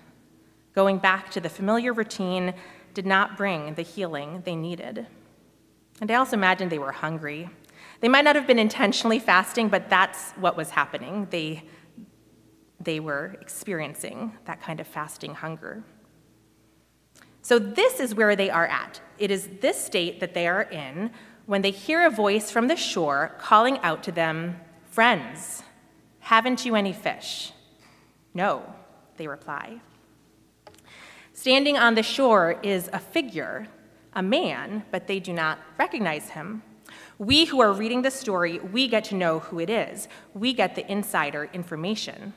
Going 0.75 0.99
back 0.99 1.31
to 1.31 1.41
the 1.41 1.49
familiar 1.49 1.93
routine 1.93 2.55
did 2.95 3.07
not 3.07 3.37
bring 3.37 3.75
the 3.75 3.83
healing 3.83 4.43
they 4.45 4.57
needed. 4.57 5.07
And 6.01 6.11
I 6.11 6.15
also 6.15 6.37
imagine 6.37 6.69
they 6.69 6.79
were 6.79 6.93
hungry 6.93 7.49
they 8.03 8.09
might 8.09 8.25
not 8.25 8.35
have 8.35 8.49
been 8.49 8.59
intentionally 8.59 9.21
fasting, 9.21 9.69
but 9.69 9.89
that's 9.89 10.33
what 10.33 10.57
was 10.57 10.71
happening. 10.71 11.29
They, 11.31 11.63
they 12.81 12.99
were 12.99 13.37
experiencing 13.41 14.37
that 14.45 14.61
kind 14.61 14.81
of 14.81 14.89
fasting 14.89 15.35
hunger. 15.35 15.85
So, 17.43 17.61
this 17.61 18.01
is 18.01 18.15
where 18.15 18.35
they 18.35 18.51
are 18.51 18.67
at. 18.67 19.01
It 19.19 19.31
is 19.31 19.49
this 19.61 19.83
state 19.83 20.19
that 20.19 20.35
they 20.35 20.49
are 20.49 20.63
in 20.63 21.13
when 21.47 21.63
they 21.63 21.71
hear 21.71 22.05
a 22.05 22.11
voice 22.11 22.51
from 22.51 22.67
the 22.67 22.75
shore 22.75 23.37
calling 23.39 23.79
out 23.79 24.03
to 24.03 24.13
them, 24.13 24.61
Friends, 24.91 25.63
haven't 26.19 26.65
you 26.65 26.75
any 26.75 26.93
fish? 26.93 27.53
No, 28.35 28.75
they 29.17 29.29
reply. 29.29 29.81
Standing 31.33 31.79
on 31.79 31.95
the 31.95 32.03
shore 32.03 32.59
is 32.65 32.91
a 32.93 32.99
figure, 32.99 33.69
a 34.13 34.23
man, 34.23 34.85
but 34.91 35.07
they 35.07 35.21
do 35.21 35.33
not 35.33 35.61
recognize 35.79 36.31
him. 36.31 36.63
We 37.23 37.45
who 37.45 37.61
are 37.61 37.73
reading 37.73 38.03
the 38.03 38.11
story, 38.11 38.59
we 38.59 38.89
get 38.89 39.05
to 39.05 39.15
know 39.15 39.39
who 39.39 39.61
it 39.61 39.71
is. 39.71 40.09
We 40.35 40.53
get 40.53 40.75
the 40.75 40.91
insider 40.91 41.49
information. 41.53 42.33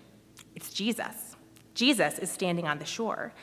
It's 0.53 0.71
Jesus. 0.71 1.35
Jesus 1.73 2.19
is 2.19 2.29
standing 2.29 2.67
on 2.67 2.77
the 2.77 2.85
shore. 2.85 3.33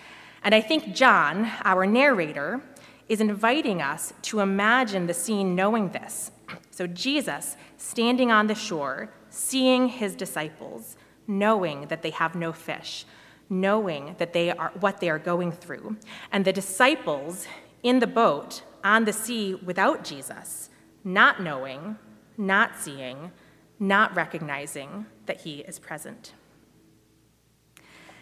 And 0.44 0.54
I 0.54 0.60
think 0.60 0.94
John, 0.94 1.50
our 1.64 1.84
narrator, 1.84 2.62
is 3.08 3.20
inviting 3.20 3.82
us 3.82 4.12
to 4.22 4.38
imagine 4.38 5.08
the 5.08 5.14
scene 5.14 5.56
knowing 5.56 5.88
this. 5.88 6.30
So, 6.70 6.86
Jesus 6.86 7.56
standing 7.76 8.30
on 8.30 8.46
the 8.46 8.54
shore, 8.54 9.12
seeing 9.28 9.88
his 9.88 10.14
disciples, 10.14 10.96
knowing 11.26 11.88
that 11.88 12.02
they 12.02 12.10
have 12.10 12.36
no 12.36 12.52
fish, 12.52 13.04
knowing 13.50 14.14
that 14.18 14.32
they 14.32 14.52
are 14.52 14.70
what 14.78 15.00
they 15.00 15.10
are 15.10 15.18
going 15.18 15.50
through, 15.50 15.96
and 16.30 16.44
the 16.44 16.52
disciples 16.52 17.48
in 17.82 17.98
the 17.98 18.06
boat 18.06 18.62
on 18.84 19.06
the 19.06 19.12
sea 19.12 19.56
without 19.56 20.04
Jesus, 20.04 20.68
not 21.04 21.42
knowing, 21.42 21.96
not 22.36 22.76
seeing, 22.76 23.32
not 23.78 24.14
recognizing 24.14 25.06
that 25.26 25.40
he 25.40 25.60
is 25.60 25.78
present. 25.78 26.32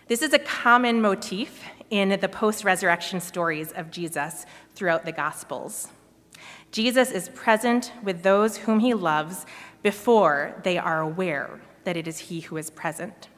This 0.08 0.22
is 0.22 0.32
a 0.32 0.38
common 0.38 1.00
motif 1.00 1.62
in 1.90 2.18
the 2.20 2.28
post 2.28 2.64
resurrection 2.64 3.20
stories 3.20 3.70
of 3.72 3.90
Jesus 3.90 4.44
throughout 4.74 5.04
the 5.04 5.12
Gospels. 5.12 5.88
Jesus 6.72 7.10
is 7.10 7.28
present 7.28 7.92
with 8.02 8.22
those 8.22 8.56
whom 8.56 8.80
he 8.80 8.94
loves 8.94 9.46
before 9.82 10.60
they 10.64 10.78
are 10.78 11.00
aware 11.00 11.60
that 11.84 11.96
it 11.96 12.08
is 12.08 12.18
he 12.18 12.40
who 12.40 12.56
is 12.56 12.70
present. 12.70 13.28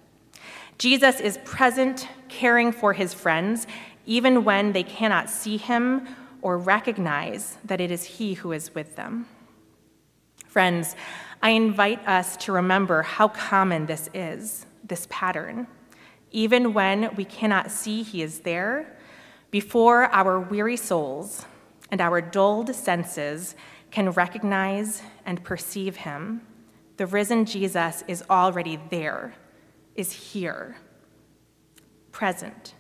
Jesus 0.79 1.21
is 1.21 1.39
present, 1.45 2.09
caring 2.29 2.73
for 2.73 2.93
his 2.93 3.15
friends, 3.15 3.67
even 4.07 4.45
when 4.45 4.73
they 4.73 4.83
cannot 4.83 5.31
see 5.31 5.57
him 5.57 6.09
or 6.43 6.59
recognize 6.59 7.57
that 7.65 7.81
it 7.81 7.91
is 7.91 8.05
He 8.05 8.35
who 8.35 8.53
is 8.53 8.75
with 8.75 8.97
them. 8.97 9.27
Friends, 10.47 10.95
I 11.41 11.51
invite 11.51 12.07
us 12.07 12.37
to 12.39 12.53
remember 12.53 13.03
how 13.03 13.29
common 13.29 13.87
this 13.87 14.11
is, 14.13 14.67
this 14.85 15.07
pattern. 15.09 15.67
Even 16.31 16.75
when 16.75 17.15
we 17.17 17.25
cannot 17.25 17.71
see 17.71 18.03
He 18.03 18.23
is 18.23 18.41
there, 18.41 18.99
before 19.51 20.05
our 20.07 20.41
weary 20.41 20.77
souls 20.77 21.47
and 21.91 22.01
our 22.01 22.21
dulled 22.21 22.75
senses 22.75 23.55
can 23.91 24.11
recognize 24.11 25.03
and 25.25 25.43
perceive 25.45 25.97
Him, 25.97 26.43
the 26.97 27.07
risen 27.07 27.45
Jesus 27.45 28.05
is 28.09 28.23
already 28.29 28.79
there, 28.91 29.35
is 29.95 30.13
here, 30.13 30.77
present, 32.11 32.75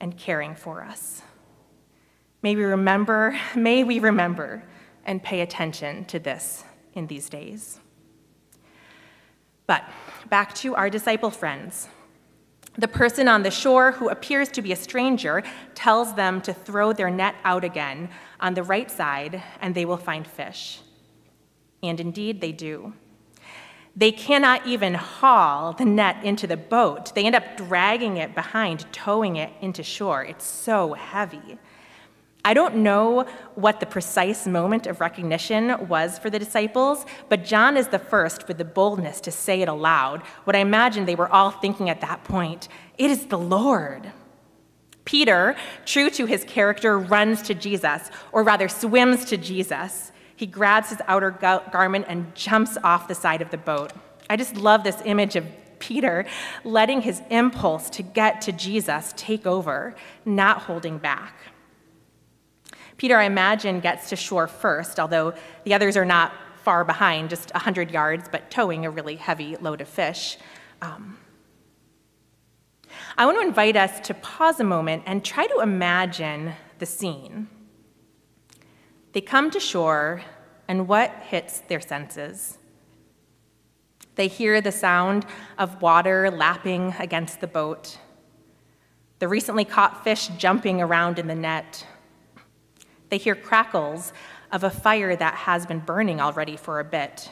and 0.00 0.16
caring 0.16 0.54
for 0.54 0.82
us. 0.82 1.22
May 2.42 2.56
we 2.56 2.62
remember, 2.62 3.38
may 3.54 3.84
we 3.84 3.98
remember 3.98 4.62
and 5.04 5.22
pay 5.22 5.40
attention 5.40 6.04
to 6.06 6.18
this 6.18 6.64
in 6.94 7.06
these 7.06 7.28
days. 7.28 7.80
But 9.66 9.84
back 10.28 10.54
to 10.56 10.74
our 10.74 10.88
disciple 10.90 11.30
friends. 11.30 11.88
The 12.78 12.88
person 12.88 13.28
on 13.28 13.42
the 13.42 13.50
shore 13.50 13.92
who 13.92 14.08
appears 14.08 14.48
to 14.50 14.62
be 14.62 14.72
a 14.72 14.76
stranger 14.76 15.42
tells 15.74 16.14
them 16.14 16.40
to 16.42 16.54
throw 16.54 16.92
their 16.92 17.10
net 17.10 17.34
out 17.44 17.62
again 17.62 18.08
on 18.40 18.54
the 18.54 18.62
right 18.62 18.90
side 18.90 19.42
and 19.60 19.74
they 19.74 19.84
will 19.84 19.96
find 19.96 20.26
fish. 20.26 20.80
And 21.82 22.00
indeed, 22.00 22.40
they 22.40 22.52
do. 22.52 22.94
They 23.96 24.12
cannot 24.12 24.66
even 24.66 24.94
haul 24.94 25.72
the 25.72 25.84
net 25.84 26.24
into 26.24 26.46
the 26.46 26.56
boat. 26.56 27.14
They 27.14 27.26
end 27.26 27.34
up 27.34 27.56
dragging 27.56 28.16
it 28.16 28.34
behind, 28.34 28.90
towing 28.92 29.36
it 29.36 29.52
into 29.60 29.82
shore. 29.82 30.24
It's 30.24 30.46
so 30.46 30.94
heavy. 30.94 31.58
I 32.50 32.52
don't 32.52 32.78
know 32.78 33.26
what 33.54 33.78
the 33.78 33.86
precise 33.86 34.44
moment 34.44 34.88
of 34.88 35.00
recognition 35.00 35.86
was 35.86 36.18
for 36.18 36.30
the 36.30 36.38
disciples, 36.40 37.06
but 37.28 37.44
John 37.44 37.76
is 37.76 37.86
the 37.86 37.98
first 38.00 38.48
with 38.48 38.58
the 38.58 38.64
boldness 38.64 39.20
to 39.20 39.30
say 39.30 39.62
it 39.62 39.68
aloud. 39.68 40.22
What 40.42 40.56
I 40.56 40.58
imagine 40.58 41.04
they 41.04 41.14
were 41.14 41.32
all 41.32 41.52
thinking 41.52 41.88
at 41.88 42.00
that 42.00 42.24
point 42.24 42.66
it 42.98 43.08
is 43.08 43.26
the 43.26 43.38
Lord. 43.38 44.10
Peter, 45.04 45.54
true 45.84 46.10
to 46.10 46.26
his 46.26 46.42
character, 46.42 46.98
runs 46.98 47.40
to 47.42 47.54
Jesus, 47.54 48.10
or 48.32 48.42
rather 48.42 48.68
swims 48.68 49.24
to 49.26 49.36
Jesus. 49.36 50.10
He 50.34 50.46
grabs 50.46 50.88
his 50.88 51.00
outer 51.06 51.30
garment 51.30 52.06
and 52.08 52.34
jumps 52.34 52.76
off 52.82 53.06
the 53.06 53.14
side 53.14 53.42
of 53.42 53.52
the 53.52 53.58
boat. 53.58 53.92
I 54.28 54.36
just 54.36 54.56
love 54.56 54.82
this 54.82 55.00
image 55.04 55.36
of 55.36 55.46
Peter 55.78 56.26
letting 56.64 57.00
his 57.00 57.22
impulse 57.30 57.88
to 57.90 58.02
get 58.02 58.40
to 58.42 58.50
Jesus 58.50 59.14
take 59.16 59.46
over, 59.46 59.94
not 60.24 60.62
holding 60.62 60.98
back. 60.98 61.34
Peter, 63.00 63.16
I 63.16 63.24
imagine, 63.24 63.80
gets 63.80 64.10
to 64.10 64.16
shore 64.16 64.46
first, 64.46 65.00
although 65.00 65.32
the 65.64 65.72
others 65.72 65.96
are 65.96 66.04
not 66.04 66.34
far 66.62 66.84
behind, 66.84 67.30
just 67.30 67.50
100 67.54 67.90
yards, 67.90 68.28
but 68.30 68.50
towing 68.50 68.84
a 68.84 68.90
really 68.90 69.16
heavy 69.16 69.56
load 69.56 69.80
of 69.80 69.88
fish. 69.88 70.36
Um, 70.82 71.16
I 73.16 73.24
want 73.24 73.40
to 73.40 73.46
invite 73.46 73.74
us 73.74 74.00
to 74.00 74.12
pause 74.12 74.60
a 74.60 74.64
moment 74.64 75.04
and 75.06 75.24
try 75.24 75.46
to 75.46 75.60
imagine 75.60 76.52
the 76.78 76.84
scene. 76.84 77.48
They 79.14 79.22
come 79.22 79.50
to 79.52 79.60
shore, 79.60 80.20
and 80.68 80.86
what 80.86 81.10
hits 81.22 81.60
their 81.60 81.80
senses? 81.80 82.58
They 84.16 84.28
hear 84.28 84.60
the 84.60 84.72
sound 84.72 85.24
of 85.56 85.80
water 85.80 86.30
lapping 86.30 86.94
against 86.98 87.40
the 87.40 87.46
boat, 87.46 87.96
the 89.20 89.28
recently 89.28 89.64
caught 89.64 90.04
fish 90.04 90.28
jumping 90.36 90.82
around 90.82 91.18
in 91.18 91.28
the 91.28 91.34
net, 91.34 91.86
they 93.10 93.18
hear 93.18 93.34
crackles 93.34 94.12
of 94.50 94.64
a 94.64 94.70
fire 94.70 95.14
that 95.14 95.34
has 95.34 95.66
been 95.66 95.80
burning 95.80 96.20
already 96.20 96.56
for 96.56 96.80
a 96.80 96.84
bit. 96.84 97.30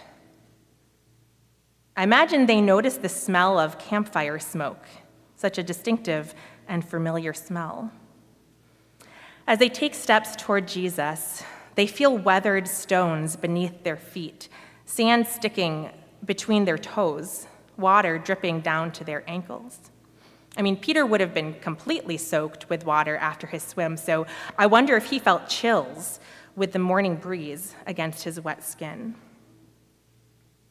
I 1.97 2.05
imagine 2.05 2.47
they 2.47 2.61
notice 2.61 2.97
the 2.97 3.09
smell 3.09 3.59
of 3.59 3.79
campfire 3.79 4.39
smoke, 4.39 4.85
such 5.37 5.59
a 5.59 5.63
distinctive 5.63 6.35
and 6.69 6.89
familiar 6.89 7.33
smell. 7.33 7.91
As 9.47 9.59
they 9.59 9.69
take 9.69 9.95
steps 9.95 10.37
toward 10.37 10.69
Jesus, 10.69 11.43
they 11.75 11.87
feel 11.87 12.17
weathered 12.17 12.69
stones 12.69 13.35
beneath 13.37 13.83
their 13.83 13.97
feet, 13.97 14.49
sand 14.85 15.27
sticking 15.27 15.91
between 16.25 16.65
their 16.65 16.79
toes, 16.79 17.47
water 17.77 18.19
dripping 18.19 18.61
down 18.61 18.93
to 18.93 19.05
their 19.05 19.25
ankles. 19.29 19.88
I 20.59 20.63
mean, 20.63 20.77
Peter 20.77 21.07
would 21.07 21.21
have 21.21 21.33
been 21.33 21.55
completely 21.55 22.17
soaked 22.17 22.69
with 22.69 22.85
water 22.85 23.17
after 23.17 23.47
his 23.47 23.63
swim, 23.63 23.97
so 23.97 24.27
I 24.59 24.67
wonder 24.67 24.97
if 24.97 25.07
he 25.07 25.21
felt 25.21 25.49
chills 25.49 26.19
with 26.57 26.73
the 26.73 26.81
morning 26.81 27.15
breeze 27.15 27.77
against 27.87 28.25
his 28.25 28.41
wet 28.41 28.65
skin. 28.65 29.15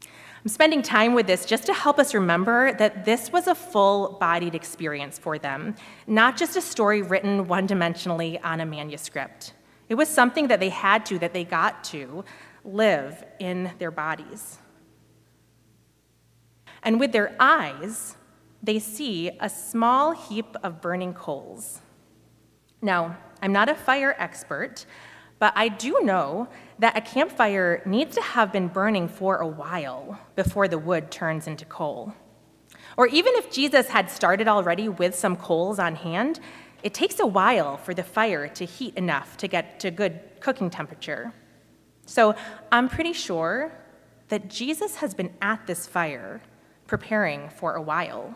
I'm 0.03 0.49
spending 0.49 0.81
time 0.81 1.13
with 1.13 1.25
this 1.25 1.45
just 1.45 1.65
to 1.67 1.73
help 1.73 1.99
us 1.99 2.13
remember 2.13 2.73
that 2.73 3.05
this 3.05 3.31
was 3.31 3.47
a 3.47 3.55
full 3.55 4.17
bodied 4.19 4.55
experience 4.55 5.17
for 5.17 5.39
them, 5.39 5.75
not 6.05 6.35
just 6.35 6.57
a 6.57 6.61
story 6.61 7.01
written 7.01 7.47
one 7.47 7.65
dimensionally 7.65 8.39
on 8.43 8.59
a 8.59 8.65
manuscript. 8.65 9.53
It 9.87 9.95
was 9.95 10.09
something 10.09 10.47
that 10.49 10.59
they 10.59 10.69
had 10.69 11.05
to, 11.07 11.19
that 11.19 11.33
they 11.33 11.45
got 11.45 11.85
to 11.85 12.25
live 12.65 13.23
in 13.39 13.71
their 13.79 13.91
bodies. 13.91 14.57
And 16.83 16.99
with 16.99 17.13
their 17.13 17.35
eyes, 17.39 18.17
they 18.61 18.79
see 18.79 19.31
a 19.39 19.49
small 19.49 20.11
heap 20.11 20.55
of 20.63 20.81
burning 20.81 21.13
coals. 21.13 21.81
Now, 22.81 23.17
I'm 23.41 23.53
not 23.53 23.69
a 23.69 23.75
fire 23.75 24.15
expert, 24.17 24.85
but 25.39 25.53
I 25.55 25.67
do 25.67 25.99
know 26.03 26.47
that 26.79 26.97
a 26.97 27.01
campfire 27.01 27.81
needs 27.85 28.15
to 28.15 28.21
have 28.21 28.51
been 28.51 28.67
burning 28.67 29.07
for 29.07 29.37
a 29.37 29.47
while 29.47 30.19
before 30.35 30.67
the 30.67 30.77
wood 30.77 31.11
turns 31.11 31.47
into 31.47 31.65
coal. 31.65 32.13
Or 32.97 33.07
even 33.07 33.33
if 33.35 33.51
Jesus 33.51 33.89
had 33.89 34.09
started 34.09 34.47
already 34.47 34.89
with 34.89 35.13
some 35.13 35.35
coals 35.35 35.77
on 35.77 35.95
hand, 35.95 36.39
it 36.81 36.93
takes 36.93 37.19
a 37.19 37.25
while 37.25 37.77
for 37.77 37.93
the 37.93 38.03
fire 38.03 38.47
to 38.47 38.65
heat 38.65 38.95
enough 38.95 39.37
to 39.37 39.47
get 39.47 39.79
to 39.81 39.91
good 39.91 40.19
cooking 40.39 40.69
temperature. 40.69 41.33
So 42.05 42.35
I'm 42.71 42.89
pretty 42.89 43.13
sure 43.13 43.71
that 44.29 44.49
Jesus 44.49 44.95
has 44.95 45.13
been 45.13 45.33
at 45.41 45.67
this 45.67 45.85
fire 45.87 46.41
preparing 46.87 47.49
for 47.49 47.75
a 47.75 47.81
while 47.81 48.35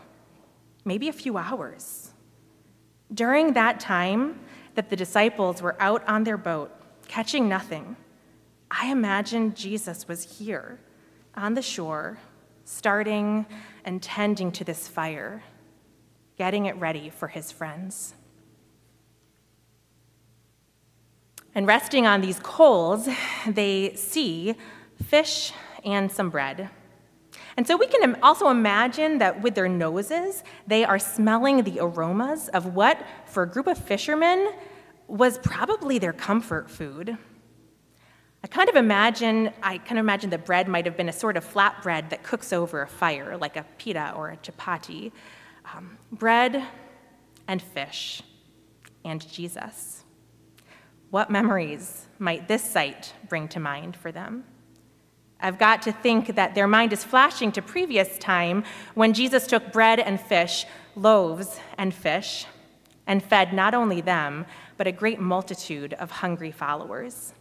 maybe 0.86 1.08
a 1.10 1.14
few 1.14 1.38
hours. 1.38 2.12
During 3.14 3.54
that 3.54 3.80
time 3.80 4.40
that 4.76 4.90
the 4.90 4.96
disciples 4.96 5.62
were 5.62 5.76
out 5.80 6.08
on 6.08 6.24
their 6.24 6.38
boat, 6.38 6.72
catching 7.08 7.50
nothing, 7.50 7.96
I 8.70 8.92
imagine 8.92 9.54
Jesus 9.54 10.08
was 10.08 10.38
here 10.38 10.80
on 11.36 11.54
the 11.54 11.62
shore, 11.62 12.18
starting 12.64 13.46
and 13.84 14.02
tending 14.02 14.52
to 14.54 14.64
this 14.64 14.88
fire, 14.88 15.44
getting 16.38 16.68
it 16.68 16.76
ready 16.78 17.10
for 17.10 17.28
his 17.28 17.52
friends. 17.52 18.16
And 21.54 21.68
resting 21.68 22.08
on 22.08 22.22
these 22.22 22.40
coals, 22.40 23.10
they 23.46 23.94
see 23.96 24.56
fish 25.04 25.52
and 25.84 26.10
some 26.10 26.30
bread. 26.30 26.70
And 27.58 27.68
so 27.68 27.76
we 27.76 27.88
can 27.88 28.18
also 28.22 28.50
imagine 28.50 29.18
that 29.18 29.42
with 29.42 29.56
their 29.56 29.68
noses, 29.68 30.44
they 30.68 30.86
are 30.86 31.00
smelling 31.00 31.64
the 31.64 31.80
aromas 31.80 32.48
of 32.50 32.76
what, 32.76 33.06
for 33.26 33.44
a 33.44 33.48
group 33.48 33.68
of 33.68 33.78
fishermen, 33.78 34.52
was 35.08 35.38
probably 35.40 36.00
their 36.00 36.14
comfort 36.14 36.70
food. 36.70 37.18
I 38.44 38.48
kind 38.48 38.70
of 38.70 38.76
imagine, 38.76 39.52
I 39.62 39.78
kind 39.78 40.00
of 40.00 40.04
imagine 40.04 40.30
the 40.30 40.38
bread 40.38 40.68
might 40.68 40.86
have 40.86 40.98
been 40.98 41.10
a 41.10 41.14
sort 41.14 41.38
of 41.38 41.44
flat 41.44 41.84
bread 41.84 42.10
that 42.10 42.24
cooks 42.24 42.52
over 42.52 42.82
a 42.82 42.88
fire, 42.88 43.38
like 43.38 43.56
a 43.56 43.66
pita 43.78 44.14
or 44.16 44.30
a 44.30 44.38
chapati. 44.38 45.12
Um, 45.76 45.98
bread 46.12 46.64
and 47.48 47.62
fish 47.62 48.24
and 49.06 49.28
Jesus. 49.30 50.04
What 51.12 51.30
memories 51.30 52.08
might 52.18 52.48
this 52.48 52.64
sight 52.64 53.14
bring 53.28 53.48
to 53.50 53.60
mind 53.60 53.96
for 53.96 54.12
them? 54.12 54.46
I've 55.42 55.58
got 55.58 55.82
to 55.84 55.92
think 55.92 56.36
that 56.36 56.56
their 56.56 56.68
mind 56.68 56.94
is 56.94 57.04
flashing 57.04 57.52
to 57.54 57.62
previous 57.62 58.18
time 58.20 58.64
when 58.94 59.14
Jesus 59.14 59.48
took 59.48 59.72
bread 59.72 60.00
and 60.00 60.20
fish, 60.20 60.66
loaves 60.96 61.60
and 61.78 61.94
fish, 61.94 62.46
and 63.08 63.24
fed 63.24 63.54
not 63.54 63.74
only 63.74 64.02
them, 64.02 64.46
but 64.78 64.88
a 64.88 64.92
great 64.92 65.20
multitude 65.20 65.94
of 65.94 66.12
hungry 66.12 66.52
followers. 66.52 67.34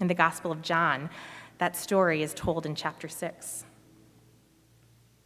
In 0.00 0.06
the 0.06 0.14
Gospel 0.14 0.52
of 0.52 0.62
John, 0.62 1.10
that 1.58 1.76
story 1.76 2.22
is 2.22 2.32
told 2.34 2.64
in 2.64 2.74
chapter 2.74 3.08
6. 3.08 3.64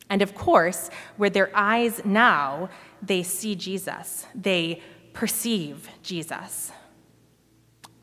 And 0.09 0.23
of 0.23 0.35
course, 0.35 0.91
with 1.19 1.35
their 1.35 1.51
eyes 1.55 2.05
now, 2.05 2.71
they 3.03 3.23
see 3.23 3.55
Jesus, 3.55 4.27
they 4.35 4.83
perceive 5.13 5.89
Jesus. 6.03 6.73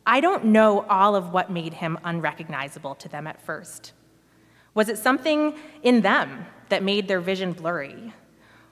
I 0.05 0.21
don't 0.21 0.45
know 0.45 0.81
all 0.89 1.15
of 1.15 1.33
what 1.33 1.51
made 1.51 1.73
him 1.75 1.99
unrecognizable 2.03 2.95
to 2.95 3.09
them 3.09 3.27
at 3.27 3.41
first. 3.41 3.93
Was 4.73 4.89
it 4.89 4.97
something 4.97 5.55
in 5.83 6.01
them 6.01 6.45
that 6.69 6.83
made 6.83 7.07
their 7.07 7.19
vision 7.19 7.53
blurry? 7.53 8.13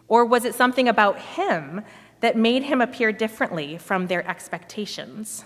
Or 0.08 0.26
was 0.26 0.46
it 0.46 0.56
something 0.56 0.88
about 0.88 1.20
him 1.20 1.82
that 2.22 2.38
made 2.38 2.64
him 2.64 2.82
appear 2.82 3.12
differently 3.12 3.78
from 3.78 4.08
their 4.08 4.28
expectations? 4.28 5.44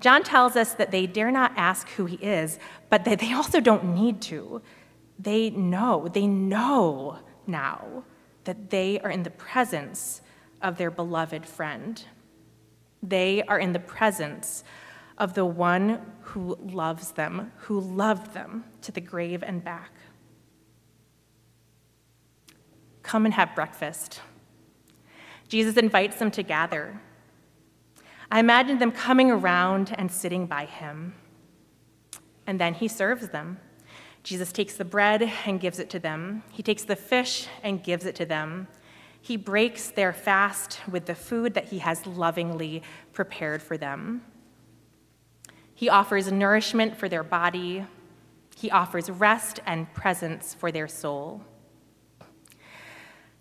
John 0.00 0.22
tells 0.22 0.56
us 0.56 0.72
that 0.74 0.90
they 0.90 1.06
dare 1.06 1.30
not 1.30 1.52
ask 1.56 1.88
who 1.90 2.06
he 2.06 2.16
is, 2.16 2.58
but 2.88 3.04
that 3.04 3.18
they 3.18 3.32
also 3.32 3.60
don't 3.60 3.94
need 3.94 4.20
to. 4.22 4.62
they 5.18 5.50
know, 5.50 6.08
they 6.08 6.26
know 6.26 7.18
now 7.46 8.04
that 8.44 8.70
they 8.70 8.98
are 9.00 9.10
in 9.10 9.22
the 9.22 9.30
presence 9.30 10.22
of 10.62 10.78
their 10.78 10.90
beloved 10.90 11.44
friend. 11.44 12.04
They 13.02 13.42
are 13.42 13.58
in 13.58 13.74
the 13.74 13.78
presence 13.80 14.64
of 15.20 15.34
the 15.34 15.44
one 15.44 16.00
who 16.22 16.56
loves 16.60 17.12
them, 17.12 17.52
who 17.58 17.78
loved 17.78 18.32
them 18.32 18.64
to 18.80 18.90
the 18.90 19.02
grave 19.02 19.44
and 19.46 19.62
back. 19.62 19.92
Come 23.02 23.26
and 23.26 23.34
have 23.34 23.54
breakfast. 23.54 24.22
Jesus 25.46 25.76
invites 25.76 26.16
them 26.16 26.30
to 26.30 26.42
gather. 26.42 27.02
I 28.30 28.40
imagine 28.40 28.78
them 28.78 28.92
coming 28.92 29.30
around 29.30 29.94
and 29.98 30.10
sitting 30.10 30.46
by 30.46 30.64
him. 30.64 31.14
And 32.46 32.58
then 32.58 32.72
he 32.72 32.88
serves 32.88 33.28
them. 33.28 33.58
Jesus 34.22 34.52
takes 34.52 34.74
the 34.74 34.84
bread 34.84 35.30
and 35.44 35.60
gives 35.60 35.78
it 35.78 35.90
to 35.90 35.98
them. 35.98 36.44
He 36.50 36.62
takes 36.62 36.84
the 36.84 36.96
fish 36.96 37.46
and 37.62 37.82
gives 37.82 38.06
it 38.06 38.14
to 38.16 38.24
them. 38.24 38.68
He 39.20 39.36
breaks 39.36 39.90
their 39.90 40.14
fast 40.14 40.80
with 40.90 41.04
the 41.04 41.14
food 41.14 41.52
that 41.54 41.66
he 41.66 41.80
has 41.80 42.06
lovingly 42.06 42.82
prepared 43.12 43.60
for 43.60 43.76
them. 43.76 44.22
He 45.80 45.88
offers 45.88 46.30
nourishment 46.30 46.94
for 46.94 47.08
their 47.08 47.24
body. 47.24 47.86
He 48.54 48.70
offers 48.70 49.08
rest 49.08 49.60
and 49.64 49.90
presence 49.94 50.52
for 50.52 50.70
their 50.70 50.86
soul. 50.86 51.40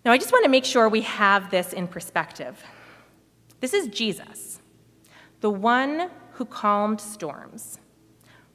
Now, 0.06 0.13
I 0.13 0.17
just 0.17 0.32
want 0.32 0.45
to 0.45 0.49
make 0.49 0.63
sure 0.63 0.88
we 0.88 1.02
have 1.02 1.52
this 1.52 1.73
in 1.73 1.86
perspective. 1.86 2.63
This 3.60 3.73
is 3.73 3.89
Jesus, 3.89 4.62
the 5.41 5.49
one 5.49 6.12
who 6.32 6.45
calmed 6.45 7.02
storms, 7.02 7.78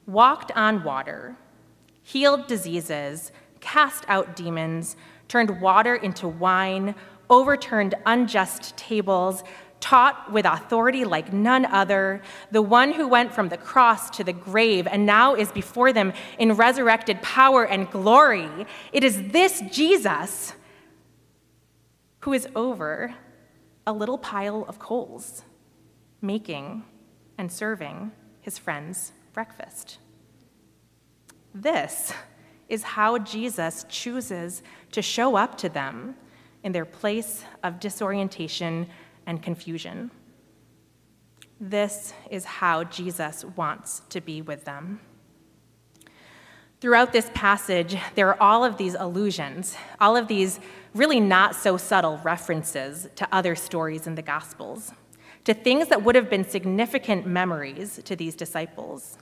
walked 0.07 0.51
on 0.53 0.83
water, 0.83 1.37
healed 2.01 2.47
diseases, 2.47 3.31
cast 3.59 4.03
out 4.07 4.35
demons, 4.35 4.95
turned 5.27 5.61
water 5.61 5.93
into 5.93 6.27
wine, 6.27 6.95
overturned 7.29 7.93
unjust 8.07 8.75
tables, 8.77 9.43
taught 9.79 10.31
with 10.31 10.45
authority 10.45 11.05
like 11.05 11.31
none 11.31 11.65
other, 11.65 12.21
the 12.51 12.61
one 12.61 12.91
who 12.93 13.07
went 13.07 13.33
from 13.33 13.49
the 13.49 13.57
cross 13.57 14.09
to 14.09 14.23
the 14.23 14.33
grave 14.33 14.87
and 14.87 15.05
now 15.05 15.35
is 15.35 15.51
before 15.51 15.93
them 15.93 16.13
in 16.39 16.53
resurrected 16.53 17.21
power 17.21 17.65
and 17.65 17.89
glory. 17.91 18.49
It 18.91 19.03
is 19.03 19.29
this 19.29 19.61
Jesus 19.71 20.53
who 22.21 22.33
is 22.33 22.47
over 22.55 23.13
a 23.85 23.93
little 23.93 24.17
pile 24.17 24.65
of 24.67 24.79
coals, 24.79 25.43
making 26.21 26.83
and 27.37 27.51
serving 27.51 28.11
his 28.41 28.57
friends 28.57 29.11
breakfast. 29.33 29.99
This 31.53 32.13
is 32.67 32.83
how 32.83 33.19
Jesus 33.19 33.85
chooses 33.89 34.63
to 34.91 35.01
show 35.01 35.35
up 35.35 35.57
to 35.59 35.69
them 35.69 36.15
in 36.63 36.71
their 36.71 36.85
place 36.85 37.43
of 37.63 37.79
disorientation 37.79 38.87
and 39.25 39.41
confusion. 39.41 40.11
This 41.59 42.13
is 42.29 42.45
how 42.45 42.83
Jesus 42.83 43.45
wants 43.55 44.01
to 44.09 44.21
be 44.21 44.41
with 44.41 44.65
them. 44.65 44.99
Throughout 46.81 47.13
this 47.13 47.31
passage, 47.33 47.97
there 48.15 48.27
are 48.27 48.41
all 48.41 48.63
of 48.65 48.77
these 48.77 48.95
allusions, 48.95 49.75
all 49.99 50.17
of 50.17 50.27
these 50.27 50.59
really 50.93 51.19
not 51.19 51.55
so 51.55 51.77
subtle 51.77 52.19
references 52.23 53.07
to 53.15 53.27
other 53.31 53.55
stories 53.55 54.05
in 54.05 54.15
the 54.15 54.21
Gospels, 54.21 54.91
to 55.45 55.53
things 55.53 55.87
that 55.87 56.03
would 56.03 56.15
have 56.15 56.29
been 56.29 56.43
significant 56.43 57.25
memories 57.25 58.01
to 58.03 58.15
these 58.15 58.35
disciples. 58.35 59.17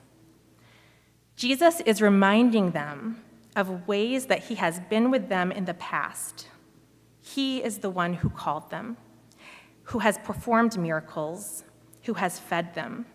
Jesus 1.36 1.80
is 1.82 2.02
reminding 2.02 2.72
them 2.72 3.24
of 3.56 3.88
ways 3.88 4.26
that 4.26 4.46
he 4.46 4.56
has 4.56 4.80
been 4.90 5.12
with 5.12 5.30
them 5.30 5.52
in 5.52 5.66
the 5.66 5.74
past. 5.76 6.48
He 7.22 7.64
is 7.64 7.80
the 7.80 7.90
one 7.90 8.16
who 8.16 8.30
called 8.30 8.70
them, 8.72 8.98
who 9.84 10.00
has 10.00 10.18
performed 10.20 10.78
miracles, 10.78 11.64
who 12.04 12.14
has 12.16 12.40
fed 12.40 12.74
them. 12.74 13.06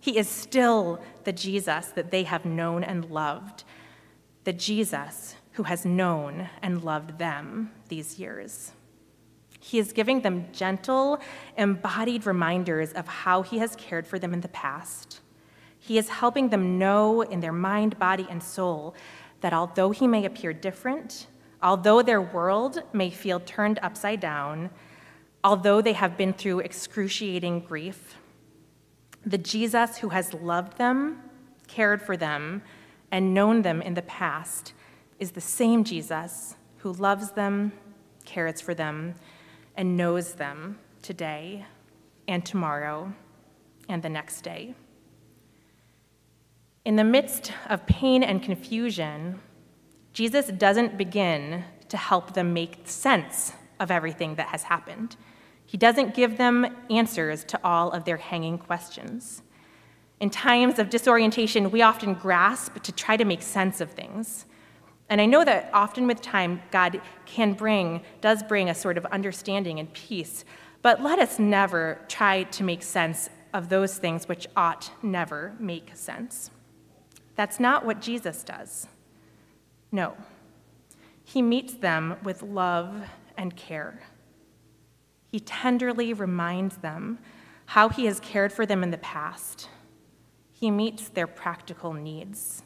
He 0.00 0.18
is 0.18 0.28
still 0.28 1.00
the 1.24 1.32
Jesus 1.32 1.88
that 1.88 2.10
they 2.10 2.24
have 2.24 2.44
known 2.44 2.84
and 2.84 3.10
loved, 3.10 3.64
the 4.44 4.52
Jesus 4.52 5.36
who 5.52 5.64
has 5.64 5.84
known 5.84 6.48
and 6.62 6.84
loved 6.84 7.18
them 7.18 7.72
these 7.88 8.18
years. 8.18 8.72
He 9.58 9.78
is 9.78 9.92
giving 9.92 10.20
them 10.20 10.46
gentle, 10.52 11.18
embodied 11.56 12.26
reminders 12.26 12.92
of 12.92 13.08
how 13.08 13.42
he 13.42 13.58
has 13.58 13.74
cared 13.74 14.06
for 14.06 14.18
them 14.18 14.32
in 14.32 14.42
the 14.42 14.48
past. 14.48 15.20
He 15.78 15.98
is 15.98 16.08
helping 16.08 16.50
them 16.50 16.78
know 16.78 17.22
in 17.22 17.40
their 17.40 17.52
mind, 17.52 17.98
body, 17.98 18.26
and 18.30 18.42
soul 18.42 18.94
that 19.40 19.52
although 19.52 19.90
he 19.90 20.06
may 20.06 20.24
appear 20.24 20.52
different, 20.52 21.26
although 21.62 22.02
their 22.02 22.22
world 22.22 22.82
may 22.92 23.10
feel 23.10 23.40
turned 23.40 23.78
upside 23.82 24.20
down, 24.20 24.70
although 25.46 25.80
they 25.80 25.92
have 25.92 26.16
been 26.16 26.32
through 26.32 26.58
excruciating 26.58 27.60
grief, 27.60 28.16
the 29.24 29.38
Jesus 29.38 29.98
who 29.98 30.08
has 30.08 30.34
loved 30.34 30.76
them, 30.76 31.22
cared 31.68 32.02
for 32.02 32.16
them, 32.16 32.60
and 33.12 33.32
known 33.32 33.62
them 33.62 33.80
in 33.80 33.94
the 33.94 34.02
past 34.02 34.72
is 35.20 35.30
the 35.30 35.40
same 35.40 35.84
Jesus 35.84 36.56
who 36.78 36.92
loves 36.94 37.30
them, 37.30 37.70
cares 38.24 38.60
for 38.60 38.74
them, 38.74 39.14
and 39.76 39.96
knows 39.96 40.34
them 40.34 40.80
today 41.00 41.64
and 42.26 42.44
tomorrow 42.44 43.14
and 43.88 44.02
the 44.02 44.08
next 44.08 44.40
day. 44.40 44.74
In 46.84 46.96
the 46.96 47.04
midst 47.04 47.52
of 47.68 47.86
pain 47.86 48.24
and 48.24 48.42
confusion, 48.42 49.40
Jesus 50.12 50.48
doesn't 50.48 50.98
begin 50.98 51.62
to 51.88 51.96
help 51.96 52.34
them 52.34 52.52
make 52.52 52.80
sense 52.82 53.52
of 53.78 53.92
everything 53.92 54.34
that 54.34 54.48
has 54.48 54.64
happened. 54.64 55.14
He 55.66 55.76
doesn't 55.76 56.14
give 56.14 56.38
them 56.38 56.66
answers 56.88 57.44
to 57.44 57.60
all 57.64 57.90
of 57.90 58.04
their 58.04 58.16
hanging 58.16 58.56
questions. 58.56 59.42
In 60.20 60.30
times 60.30 60.78
of 60.78 60.88
disorientation, 60.88 61.70
we 61.70 61.82
often 61.82 62.14
grasp 62.14 62.80
to 62.82 62.92
try 62.92 63.16
to 63.16 63.24
make 63.24 63.42
sense 63.42 63.80
of 63.80 63.90
things. 63.90 64.46
And 65.08 65.20
I 65.20 65.26
know 65.26 65.44
that 65.44 65.70
often 65.72 66.06
with 66.06 66.22
time, 66.22 66.62
God 66.70 67.00
can 67.26 67.52
bring, 67.52 68.02
does 68.20 68.42
bring 68.42 68.70
a 68.70 68.74
sort 68.74 68.96
of 68.96 69.04
understanding 69.06 69.78
and 69.78 69.92
peace, 69.92 70.44
but 70.82 71.02
let 71.02 71.18
us 71.18 71.38
never 71.38 72.00
try 72.08 72.44
to 72.44 72.64
make 72.64 72.82
sense 72.82 73.28
of 73.52 73.68
those 73.68 73.98
things 73.98 74.28
which 74.28 74.46
ought 74.56 74.90
never 75.02 75.54
make 75.58 75.90
sense. 75.94 76.50
That's 77.34 77.60
not 77.60 77.84
what 77.84 78.00
Jesus 78.00 78.42
does. 78.42 78.86
No. 79.92 80.16
He 81.24 81.42
meets 81.42 81.74
them 81.74 82.16
with 82.22 82.42
love 82.42 83.02
and 83.36 83.54
care. 83.56 84.00
He 85.36 85.40
tenderly 85.40 86.14
reminds 86.14 86.78
them 86.78 87.18
how 87.66 87.90
he 87.90 88.06
has 88.06 88.20
cared 88.20 88.54
for 88.54 88.64
them 88.64 88.82
in 88.82 88.90
the 88.90 88.96
past 88.96 89.68
he 90.50 90.70
meets 90.70 91.10
their 91.10 91.26
practical 91.26 91.92
needs. 91.92 92.62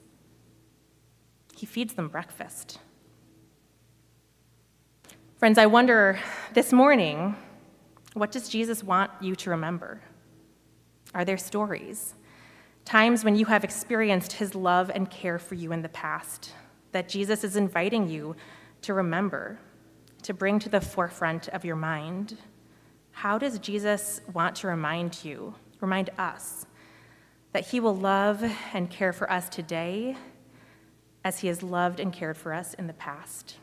He 1.57 1.67
feeds 1.67 1.95
them 1.95 2.07
breakfast. 2.07 2.79
Friends, 5.37 5.59
I 5.59 5.67
wonder 5.67 6.21
this 6.55 6.73
morning, 6.73 7.35
what 8.13 8.31
does 8.31 8.49
Jesus 8.49 8.85
want 8.85 9.11
you 9.21 9.35
to 9.35 9.51
remember? 9.51 10.01
Are 11.13 11.25
there 11.25 11.39
stories, 11.39 12.15
times 12.85 13.25
when 13.25 13.35
you 13.35 13.47
have 13.47 13.65
experienced 13.65 14.35
his 14.35 14.55
love 14.55 14.93
and 14.95 15.11
care 15.11 15.41
for 15.41 15.57
you 15.57 15.73
in 15.73 15.83
the 15.83 15.89
past, 15.89 16.55
that 16.93 17.09
Jesus 17.09 17.43
is 17.43 17.57
inviting 17.57 18.09
you 18.09 18.37
to 18.83 18.95
remember, 18.95 19.59
to 20.23 20.33
bring 20.33 20.61
to 20.61 20.69
the 20.69 20.81
forefront 20.81 21.49
of 21.49 21.65
your 21.65 21.75
mind? 21.75 22.39
How 23.21 23.37
does 23.37 23.59
Jesus 23.59 24.23
want 24.33 24.57
to 24.57 24.67
remind 24.67 25.27
you, 25.27 25.55
remind 25.83 26.09
us, 26.17 26.65
that 27.53 27.67
He 27.67 27.79
will 27.79 27.95
love 27.95 28.43
and 28.73 28.89
care 28.89 29.13
for 29.13 29.31
us 29.31 29.51
today 29.51 30.17
as 31.23 31.41
He 31.41 31.49
has 31.49 31.63
loved 31.63 32.01
and 32.01 32.15
cared 32.15 32.39
for 32.39 32.55
us 32.55 32.73
in 32.73 32.87
the 32.87 32.95
past. 32.95 33.59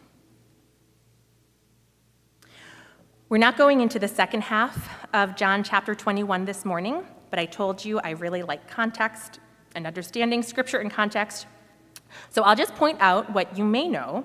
We're 3.30 3.40
not 3.40 3.58
going 3.58 3.82
into 3.82 3.98
the 3.98 4.08
second 4.08 4.42
half 4.42 5.08
of 5.12 5.36
John 5.36 5.64
chapter 5.64 5.96
21 5.96 6.46
this 6.46 6.64
morning, 6.64 7.02
but 7.32 7.40
I 7.40 7.48
told 7.48 7.84
you 7.84 8.00
I 8.02 8.12
really 8.12 8.44
like 8.44 8.70
context 8.70 9.40
and 9.74 9.88
understanding 9.88 10.44
scripture 10.44 10.82
in 10.82 10.92
context. 10.92 11.48
So 12.30 12.44
I'll 12.44 12.56
just 12.56 12.76
point 12.76 13.00
out 13.02 13.34
what 13.34 13.58
you 13.58 13.64
may 13.64 13.88
know. 13.88 14.24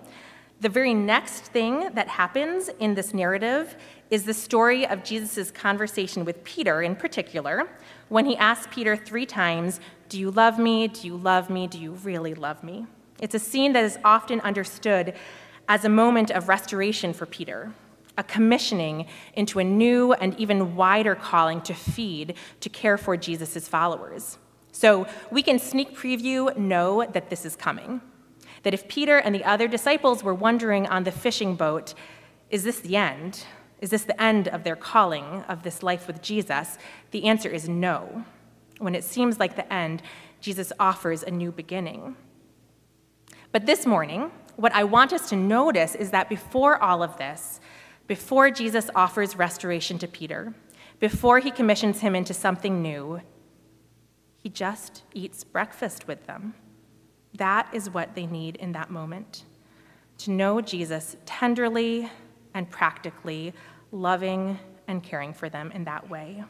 The 0.61 0.68
very 0.68 0.92
next 0.92 1.47
thing 1.47 1.88
that 1.95 2.07
happens 2.07 2.68
in 2.79 2.95
this 2.95 3.14
narrative 3.14 3.77
is 4.12 4.25
the 4.25 4.35
story 4.35 4.87
of 4.87 5.03
Jesus' 5.03 5.51
conversation 5.51 6.27
with 6.27 6.44
Peter 6.44 6.83
in 6.83 6.94
particular, 6.94 7.66
when 8.11 8.27
he 8.27 8.37
asked 8.37 8.70
Peter 8.70 8.94
three 8.94 9.25
times, 9.25 9.81
Do 10.11 10.20
you 10.20 10.31
love 10.31 10.59
me? 10.59 10.87
Do 10.87 11.07
you 11.07 11.16
love 11.16 11.48
me? 11.48 11.66
Do 11.66 11.79
you 11.79 11.92
really 11.92 12.35
love 12.35 12.62
me? 12.62 12.87
It's 13.20 13.35
a 13.35 13.38
scene 13.38 13.72
that 13.72 13.85
is 13.85 13.98
often 14.05 14.40
understood 14.42 15.14
as 15.66 15.87
a 15.87 15.88
moment 15.88 16.31
of 16.31 16.51
restoration 16.51 17.14
for 17.14 17.25
Peter, 17.25 17.72
a 18.18 18.22
commissioning 18.22 19.07
into 19.33 19.61
a 19.61 19.64
new 19.64 20.12
and 20.12 20.38
even 20.38 20.77
wider 20.77 21.14
calling 21.14 21.62
to 21.62 21.72
feed, 21.72 22.35
to 22.61 22.68
care 22.68 22.98
for 22.98 23.16
Jesus' 23.16 23.66
followers. 23.66 24.37
So 24.72 25.07
we 25.31 25.42
can 25.42 25.59
sneak 25.59 25.96
preview 25.96 26.55
know 26.55 27.07
that 27.11 27.31
this 27.31 27.46
is 27.46 27.57
coming. 27.57 28.03
That 28.64 28.75
if 28.75 28.88
Peter 28.88 29.16
and 29.16 29.35
the 29.35 29.44
other 29.44 29.68
disciples 29.68 30.22
were 30.22 30.35
wondering 30.35 30.87
on 30.87 31.05
the 31.05 31.12
fishing 31.12 31.55
boat, 31.55 31.94
is 32.51 32.62
this 32.62 32.81
the 32.81 32.96
end? 32.96 33.46
Is 33.83 33.90
this 33.90 34.05
the 34.05 34.23
end 34.23 34.47
of 34.47 34.62
their 34.62 34.77
calling, 34.77 35.42
of 35.49 35.64
this 35.64 35.83
life 35.83 36.07
with 36.07 36.23
Jesus? 36.23 36.79
The 37.11 37.25
answer 37.25 37.51
is 37.51 37.68
no. 37.68 38.25
When 38.79 38.95
it 38.95 39.03
seems 39.03 39.40
like 39.40 39.57
the 39.57 39.71
end, 39.71 40.03
Jesus 40.40 40.73
offers 40.79 41.25
a 41.25 41.33
new 41.33 41.51
beginning. 41.51 42.16
But 43.51 43.66
this 43.66 43.85
morning, 43.85 44.31
what 44.55 44.73
I 44.73 44.85
want 44.85 45.12
us 45.12 45.29
to 45.31 45.37
notice 45.37 45.97
is 45.97 46.12
that 46.12 46.29
before 46.29 46.81
all 46.81 47.03
of 47.03 47.18
this, 47.18 47.61
before 48.07 48.53
Jesus 48.53 48.88
offers 48.95 49.35
restoration 49.37 49.99
to 49.99 50.07
Peter, 50.07 50.55
before 51.01 51.40
he 51.40 51.51
commissions 51.51 52.01
him 52.01 52.14
into 52.14 52.33
something 52.33 52.83
new, 52.83 53.21
he 54.38 54.49
just 54.49 55.03
eats 55.12 55.42
breakfast 55.42 56.07
with 56.07 56.25
them. 56.29 56.55
That 57.35 57.68
is 57.73 57.90
what 57.90 58.14
they 58.14 58.27
need 58.27 58.57
in 58.57 58.73
that 58.73 58.90
moment 58.90 59.45
to 60.18 60.31
know 60.31 60.61
Jesus 60.61 61.16
tenderly 61.27 62.09
and 62.55 62.71
practically, 62.71 63.55
loving 63.93 64.59
and 64.89 65.03
caring 65.03 65.33
for 65.33 65.49
them 65.49 65.71
in 65.73 65.85
that 65.85 66.11
way. 66.11 66.43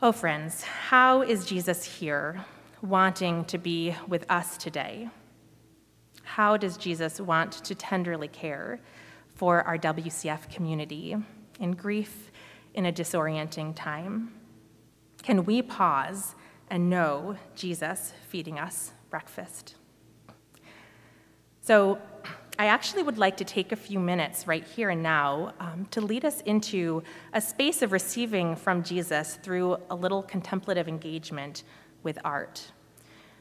Oh, 0.00 0.12
friends, 0.12 0.62
how 0.62 1.22
is 1.22 1.44
Jesus 1.44 1.84
here, 1.84 2.44
wanting 2.82 3.44
to 3.46 3.58
be 3.58 3.94
with 4.06 4.24
us 4.30 4.56
today? 4.56 5.08
How 6.22 6.56
does 6.56 6.76
Jesus 6.76 7.20
want 7.20 7.52
to 7.64 7.74
tenderly 7.74 8.28
care 8.28 8.80
for 9.34 9.62
our 9.62 9.78
WCF 9.78 10.50
community 10.50 11.16
in 11.60 11.72
grief 11.72 12.30
in 12.74 12.86
a 12.86 12.92
disorienting 12.92 13.74
time? 13.74 14.32
Can 15.22 15.44
we 15.44 15.62
pause 15.62 16.34
and 16.68 16.90
know 16.90 17.36
Jesus 17.54 18.12
feeding 18.28 18.58
us 18.58 18.92
breakfast? 19.08 19.76
So, 21.62 21.98
I 22.58 22.66
actually 22.66 23.02
would 23.02 23.18
like 23.18 23.36
to 23.36 23.44
take 23.44 23.72
a 23.72 23.76
few 23.76 23.98
minutes 23.98 24.46
right 24.46 24.64
here 24.64 24.88
and 24.88 25.02
now 25.02 25.52
um, 25.60 25.86
to 25.90 26.00
lead 26.00 26.24
us 26.24 26.40
into 26.42 27.02
a 27.34 27.40
space 27.40 27.82
of 27.82 27.92
receiving 27.92 28.56
from 28.56 28.82
Jesus 28.82 29.38
through 29.42 29.76
a 29.90 29.94
little 29.94 30.22
contemplative 30.22 30.88
engagement 30.88 31.64
with 32.02 32.18
art. 32.24 32.72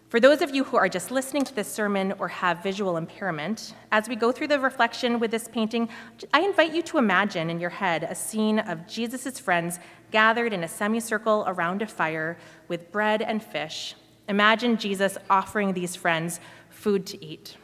For 0.10 0.20
those 0.20 0.42
of 0.42 0.54
you 0.54 0.66
who 0.66 0.76
are 0.76 0.90
just 0.90 1.12
listening 1.12 1.46
to 1.46 1.56
this 1.56 1.72
sermon 1.72 2.14
or 2.20 2.28
have 2.28 2.62
visual 2.62 2.98
impairment, 2.98 3.74
as 3.94 4.10
we 4.10 4.18
go 4.18 4.34
through 4.34 4.50
the 4.50 4.60
reflection 4.60 5.20
with 5.20 5.32
this 5.32 5.48
painting, 5.48 5.88
I 6.34 6.42
invite 6.42 6.76
you 6.76 6.82
to 6.84 6.98
imagine 6.98 7.50
in 7.50 7.60
your 7.60 7.70
head 7.70 8.04
a 8.04 8.16
scene 8.16 8.60
of 8.60 8.86
Jesus' 8.86 9.40
friends 9.40 9.80
gathered 10.12 10.52
in 10.52 10.64
a 10.64 10.68
semicircle 10.68 11.46
around 11.48 11.82
a 11.82 11.88
fire 11.88 12.38
with 12.68 12.92
bread 12.92 13.22
and 13.22 13.42
fish. 13.42 13.96
Imagine 14.28 14.76
Jesus 14.78 15.18
offering 15.30 15.72
these 15.72 15.96
friends 15.96 16.42
food 16.70 17.06
to 17.08 17.26
eat. 17.26 17.56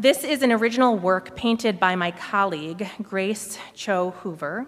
This 0.00 0.24
is 0.24 0.42
an 0.42 0.50
original 0.50 0.96
work 0.96 1.36
painted 1.36 1.78
by 1.78 1.94
my 1.94 2.10
colleague, 2.10 2.88
Grace 3.02 3.58
Cho 3.74 4.12
Hoover, 4.22 4.66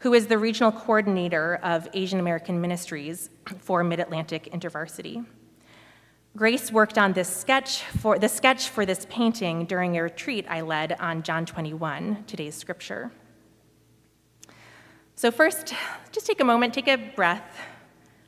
who 0.00 0.12
is 0.12 0.26
the 0.26 0.36
regional 0.36 0.70
coordinator 0.70 1.58
of 1.62 1.88
Asian 1.94 2.20
American 2.20 2.60
Ministries 2.60 3.30
for 3.58 3.82
Mid 3.82 4.00
Atlantic 4.00 4.50
InterVarsity. 4.52 5.24
Grace 6.36 6.70
worked 6.70 6.98
on 6.98 7.14
this 7.14 7.26
sketch 7.26 7.84
for 7.84 8.18
the 8.18 8.28
sketch 8.28 8.68
for 8.68 8.84
this 8.84 9.06
painting 9.08 9.64
during 9.64 9.96
a 9.96 10.02
retreat 10.02 10.44
I 10.46 10.60
led 10.60 10.92
on 11.00 11.22
John 11.22 11.46
21, 11.46 12.24
today's 12.26 12.54
scripture. 12.54 13.10
So 15.14 15.30
first, 15.30 15.72
just 16.12 16.26
take 16.26 16.42
a 16.42 16.44
moment, 16.44 16.74
take 16.74 16.88
a 16.88 16.96
breath, 16.96 17.60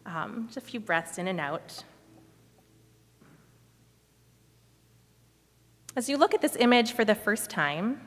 um, 0.06 0.46
just 0.46 0.56
a 0.56 0.62
few 0.62 0.80
breaths 0.80 1.18
in 1.18 1.28
and 1.28 1.40
out. 1.40 1.84
As 5.98 6.08
you 6.08 6.16
look 6.16 6.32
at 6.32 6.40
this 6.40 6.54
image 6.54 6.92
for 6.92 7.04
the 7.04 7.16
first 7.16 7.50
time, 7.50 8.00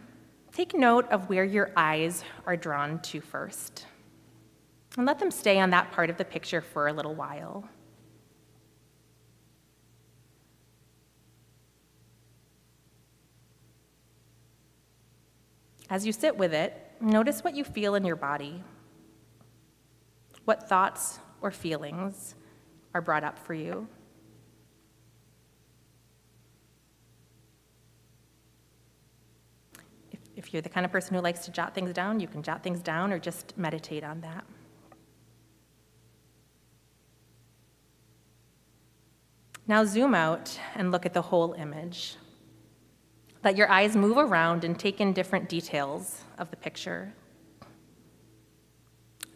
take 0.54 0.73
note 0.73 1.10
of 1.10 1.27
where 1.27 1.43
your 1.43 1.71
eyes 1.75 2.23
are 2.45 2.56
drawn 2.56 3.01
to 3.01 3.19
first. 3.19 3.86
And 4.95 5.06
let 5.06 5.19
them 5.19 5.30
stay 5.30 5.60
on 5.60 5.71
that 5.71 5.91
part 5.91 6.10
of 6.10 6.15
the 6.15 6.23
picture 6.23 6.62
for 6.62 6.88
a 6.88 6.93
little 6.93 7.15
while. 7.15 7.67
As 15.89 16.06
you 16.06 16.13
sit 16.13 16.38
with 16.38 16.54
it, 16.54 16.93
notice 17.01 17.43
what 17.43 17.58
you 17.58 17.65
feel 17.65 17.95
in 17.95 18.06
your 18.06 18.15
body. 18.15 18.63
What 20.45 20.69
thoughts 20.69 21.19
or 21.41 21.51
feelings 21.51 22.36
are 22.93 23.01
brought 23.01 23.25
up 23.25 23.38
for 23.38 23.54
you? 23.54 23.89
You're 30.52 30.62
the 30.62 30.70
kind 30.70 30.86
of 30.86 30.92
person 30.92 31.16
who 31.16 31.22
likes 31.22 31.46
to 31.46 31.52
jot 31.52 31.74
things 31.74 31.94
down, 31.94 32.20
you 32.20 32.28
can 32.28 32.44
jot 32.44 32.62
things 32.62 32.82
down 32.82 33.14
or 33.14 33.20
just 33.20 33.58
meditate 33.58 34.04
on 34.04 34.22
that. 34.22 34.44
Now 39.66 39.86
zoom 39.86 40.14
out 40.14 40.60
and 40.76 40.92
look 40.92 41.06
at 41.06 41.14
the 41.14 41.22
whole 41.22 41.54
image. 41.54 42.16
Let 43.44 43.56
your 43.56 43.72
eyes 43.72 43.96
move 43.96 44.18
around 44.18 44.66
and 44.66 44.78
take 44.78 45.00
in 45.00 45.14
different 45.14 45.48
details 45.48 46.26
of 46.38 46.52
the 46.52 46.58
picture. 46.58 47.14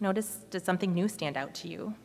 Notice, 0.02 0.42
does 0.50 0.64
something 0.64 0.94
new 0.94 1.08
stand 1.08 1.38
out 1.38 1.54
to 1.56 1.70
you? 1.70 1.96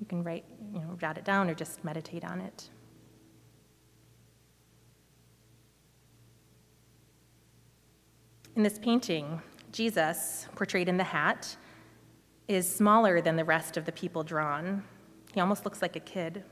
You 0.00 0.06
can 0.06 0.24
write, 0.24 0.44
you 0.72 0.80
know, 0.80 0.96
jot 0.98 1.18
it 1.18 1.24
down 1.24 1.50
or 1.50 1.54
just 1.54 1.84
meditate 1.84 2.24
on 2.24 2.40
it. 2.40 2.70
In 8.54 8.62
this 8.62 8.78
painting, 8.78 9.40
Jesus, 9.72 10.46
portrayed 10.54 10.88
in 10.88 10.98
the 10.98 11.04
hat, 11.04 11.56
is 12.48 12.70
smaller 12.70 13.22
than 13.22 13.36
the 13.36 13.46
rest 13.46 13.78
of 13.78 13.86
the 13.86 13.92
people 13.92 14.22
drawn. 14.22 14.82
He 15.32 15.40
almost 15.40 15.64
looks 15.64 15.80
like 15.80 15.96
a 15.96 16.00
kid. 16.00 16.44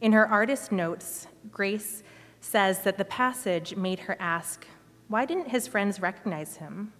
In 0.00 0.12
her 0.12 0.28
artist 0.28 0.70
notes, 0.70 1.26
Grace 1.50 2.04
says 2.40 2.82
that 2.84 2.98
the 2.98 3.04
passage 3.04 3.74
made 3.74 3.98
her 3.98 4.16
ask, 4.20 4.64
why 5.08 5.26
didn't 5.26 5.48
his 5.48 5.66
friends 5.66 6.00
recognize 6.00 6.58
him? 6.58 6.92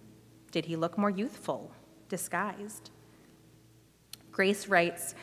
Did 0.51 0.65
he 0.65 0.75
look 0.75 0.97
more 0.97 1.09
youthful, 1.09 1.71
disguised? 2.09 2.91
Grace 4.33 4.67
writes, 4.67 5.15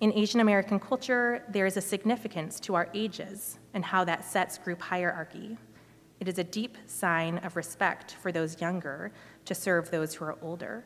in 0.00 0.12
Asian 0.12 0.38
American 0.38 0.78
culture, 0.78 1.42
there 1.48 1.66
is 1.66 1.76
a 1.76 1.80
significance 1.80 2.60
to 2.60 2.76
our 2.76 2.88
ages 2.94 3.58
and 3.74 3.84
how 3.84 4.04
that 4.04 4.24
sets 4.24 4.58
group 4.58 4.80
hierarchy. 4.80 5.58
It 6.20 6.28
is 6.28 6.38
a 6.38 6.44
deep 6.44 6.76
sign 6.86 7.38
of 7.38 7.56
respect 7.56 8.16
for 8.20 8.32
those 8.32 8.60
younger 8.60 9.12
to 9.44 9.54
serve 9.54 9.90
those 9.90 10.14
who 10.14 10.24
are 10.24 10.36
older. 10.42 10.84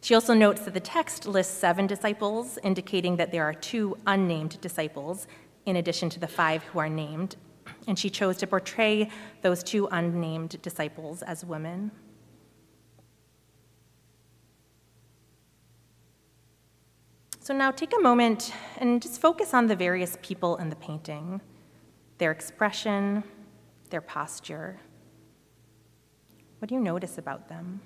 She 0.00 0.14
also 0.14 0.32
notes 0.32 0.62
that 0.62 0.74
the 0.74 0.80
text 0.80 1.26
lists 1.26 1.54
seven 1.54 1.86
disciples, 1.86 2.58
indicating 2.62 3.16
that 3.16 3.32
there 3.32 3.44
are 3.44 3.52
two 3.52 3.98
unnamed 4.06 4.60
disciples 4.60 5.26
in 5.66 5.76
addition 5.76 6.08
to 6.10 6.20
the 6.20 6.26
five 6.26 6.62
who 6.64 6.78
are 6.78 6.88
named, 6.88 7.36
and 7.86 7.98
she 7.98 8.08
chose 8.08 8.38
to 8.38 8.46
portray 8.46 9.10
those 9.42 9.62
two 9.62 9.88
unnamed 9.92 10.60
disciples 10.62 11.20
as 11.22 11.44
women. 11.44 11.90
So 17.40 17.54
now 17.54 17.70
take 17.70 17.92
a 17.96 18.00
moment 18.00 18.52
and 18.78 19.02
just 19.02 19.20
focus 19.20 19.52
on 19.52 19.66
the 19.66 19.76
various 19.76 20.16
people 20.22 20.56
in 20.56 20.70
the 20.70 20.76
painting, 20.76 21.40
their 22.20 22.30
expression, 22.30 23.24
their 23.88 24.02
posture. 24.02 24.78
What 26.58 26.68
do 26.68 26.74
you 26.74 26.80
notice 26.80 27.16
about 27.16 27.48
them? 27.48 27.80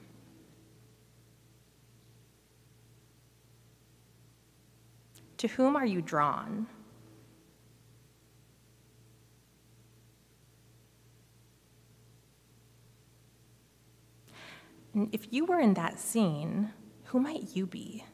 To 5.37 5.47
whom 5.47 5.77
are 5.77 5.87
you 5.87 6.03
drawn? 6.03 6.67
And 14.95 15.15
if 15.15 15.33
you 15.33 15.45
were 15.45 15.61
in 15.61 15.75
that 15.75 16.01
scene, 16.01 16.73
who 17.05 17.21
might 17.21 17.55
you 17.55 17.67
be? 17.67 18.05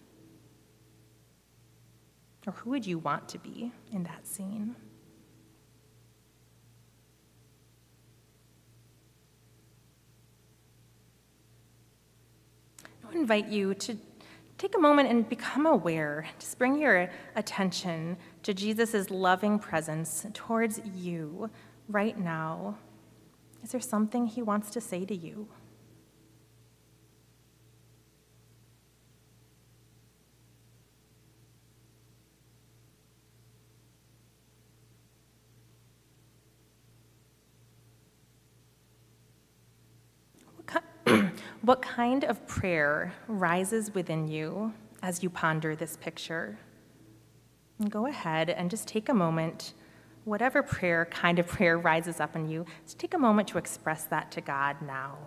Or 2.47 2.53
who 2.53 2.69
would 2.71 2.87
you 2.87 2.99
want 2.99 3.27
to 3.31 3.39
be 3.39 3.73
in 3.91 4.03
that 4.03 4.27
scene? 4.27 4.77
Invite 13.13 13.49
you 13.49 13.75
to 13.75 13.97
take 14.57 14.77
a 14.77 14.79
moment 14.79 15.09
and 15.09 15.29
become 15.29 15.67
aware. 15.67 16.27
Just 16.39 16.59
bring 16.59 16.79
your 16.79 17.11
attention 17.35 18.17
to 18.43 18.55
Jesus' 18.55 19.11
loving 19.11 19.59
presence 19.59 20.27
towards 20.33 20.81
you 20.97 21.51
right 21.89 22.19
now. 22.19 22.77
Is 23.63 23.73
there 23.73 23.81
something 23.81 24.27
he 24.27 24.43
wants 24.43 24.71
to 24.71 24.81
say 24.81 25.05
to 25.05 25.15
you? 25.15 25.49
What 41.63 41.83
kind 41.83 42.25
of 42.25 42.47
prayer 42.47 43.13
rises 43.29 43.95
within 43.95 44.27
you 44.27 44.73
as 45.03 45.23
you 45.23 45.29
ponder 45.29 45.77
this 45.77 45.95
picture? 45.99 46.59
And 47.79 47.91
go 47.91 48.07
ahead 48.07 48.49
and 48.49 48.71
just 48.71 48.89
take 48.89 49.11
a 49.11 49.15
moment, 49.15 49.75
whatever 50.25 50.63
prayer, 50.63 51.05
kind 51.11 51.39
of 51.39 51.47
prayer 51.47 51.77
rises 51.77 52.19
up 52.19 52.35
in 52.35 52.49
you, 52.49 52.65
just 52.85 52.99
take 52.99 53.13
a 53.13 53.19
moment 53.19 53.47
to 53.49 53.59
express 53.59 54.05
that 54.05 54.31
to 54.33 54.41
God 54.41 54.77
now. 54.81 55.19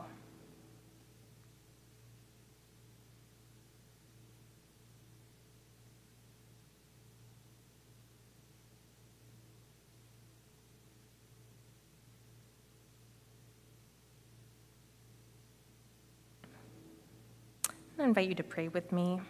Invite 18.03 18.27
you 18.27 18.35
to 18.35 18.43
pray 18.43 18.67
with 18.67 18.91
me. 18.91 19.21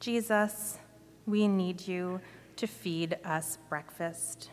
Jesus, 0.00 0.78
we 1.26 1.46
need 1.46 1.86
you 1.86 2.22
to 2.56 2.66
feed 2.66 3.18
us 3.22 3.58
breakfast. 3.68 4.48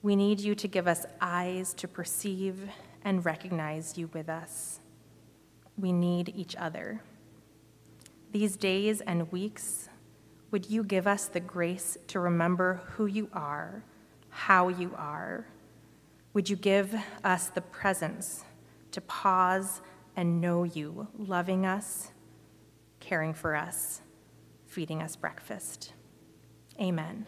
We 0.00 0.16
need 0.16 0.40
you 0.40 0.54
to 0.54 0.66
give 0.66 0.88
us 0.88 1.04
eyes 1.20 1.74
to 1.74 1.86
perceive 1.86 2.70
and 3.04 3.22
recognize 3.26 3.98
you 3.98 4.08
with 4.14 4.30
us. 4.30 4.80
We 5.76 5.92
need 5.92 6.32
each 6.34 6.56
other. 6.56 7.02
These 8.32 8.56
days 8.56 9.02
and 9.02 9.30
weeks, 9.30 9.90
would 10.50 10.70
you 10.70 10.82
give 10.82 11.06
us 11.06 11.26
the 11.26 11.40
grace 11.40 11.98
to 12.06 12.20
remember 12.20 12.80
who 12.92 13.04
you 13.04 13.28
are, 13.34 13.84
how 14.30 14.68
you 14.68 14.94
are? 14.96 15.46
Would 16.32 16.48
you 16.48 16.56
give 16.56 16.96
us 17.22 17.48
the 17.48 17.60
presence 17.60 18.44
to 18.92 19.02
pause 19.02 19.82
and 20.16 20.40
know 20.40 20.64
you, 20.64 21.08
loving 21.18 21.66
us, 21.66 22.12
caring 23.06 23.32
for 23.32 23.54
us, 23.54 24.00
feeding 24.66 25.00
us 25.00 25.14
breakfast? 25.14 25.92
Amen. 26.80 27.26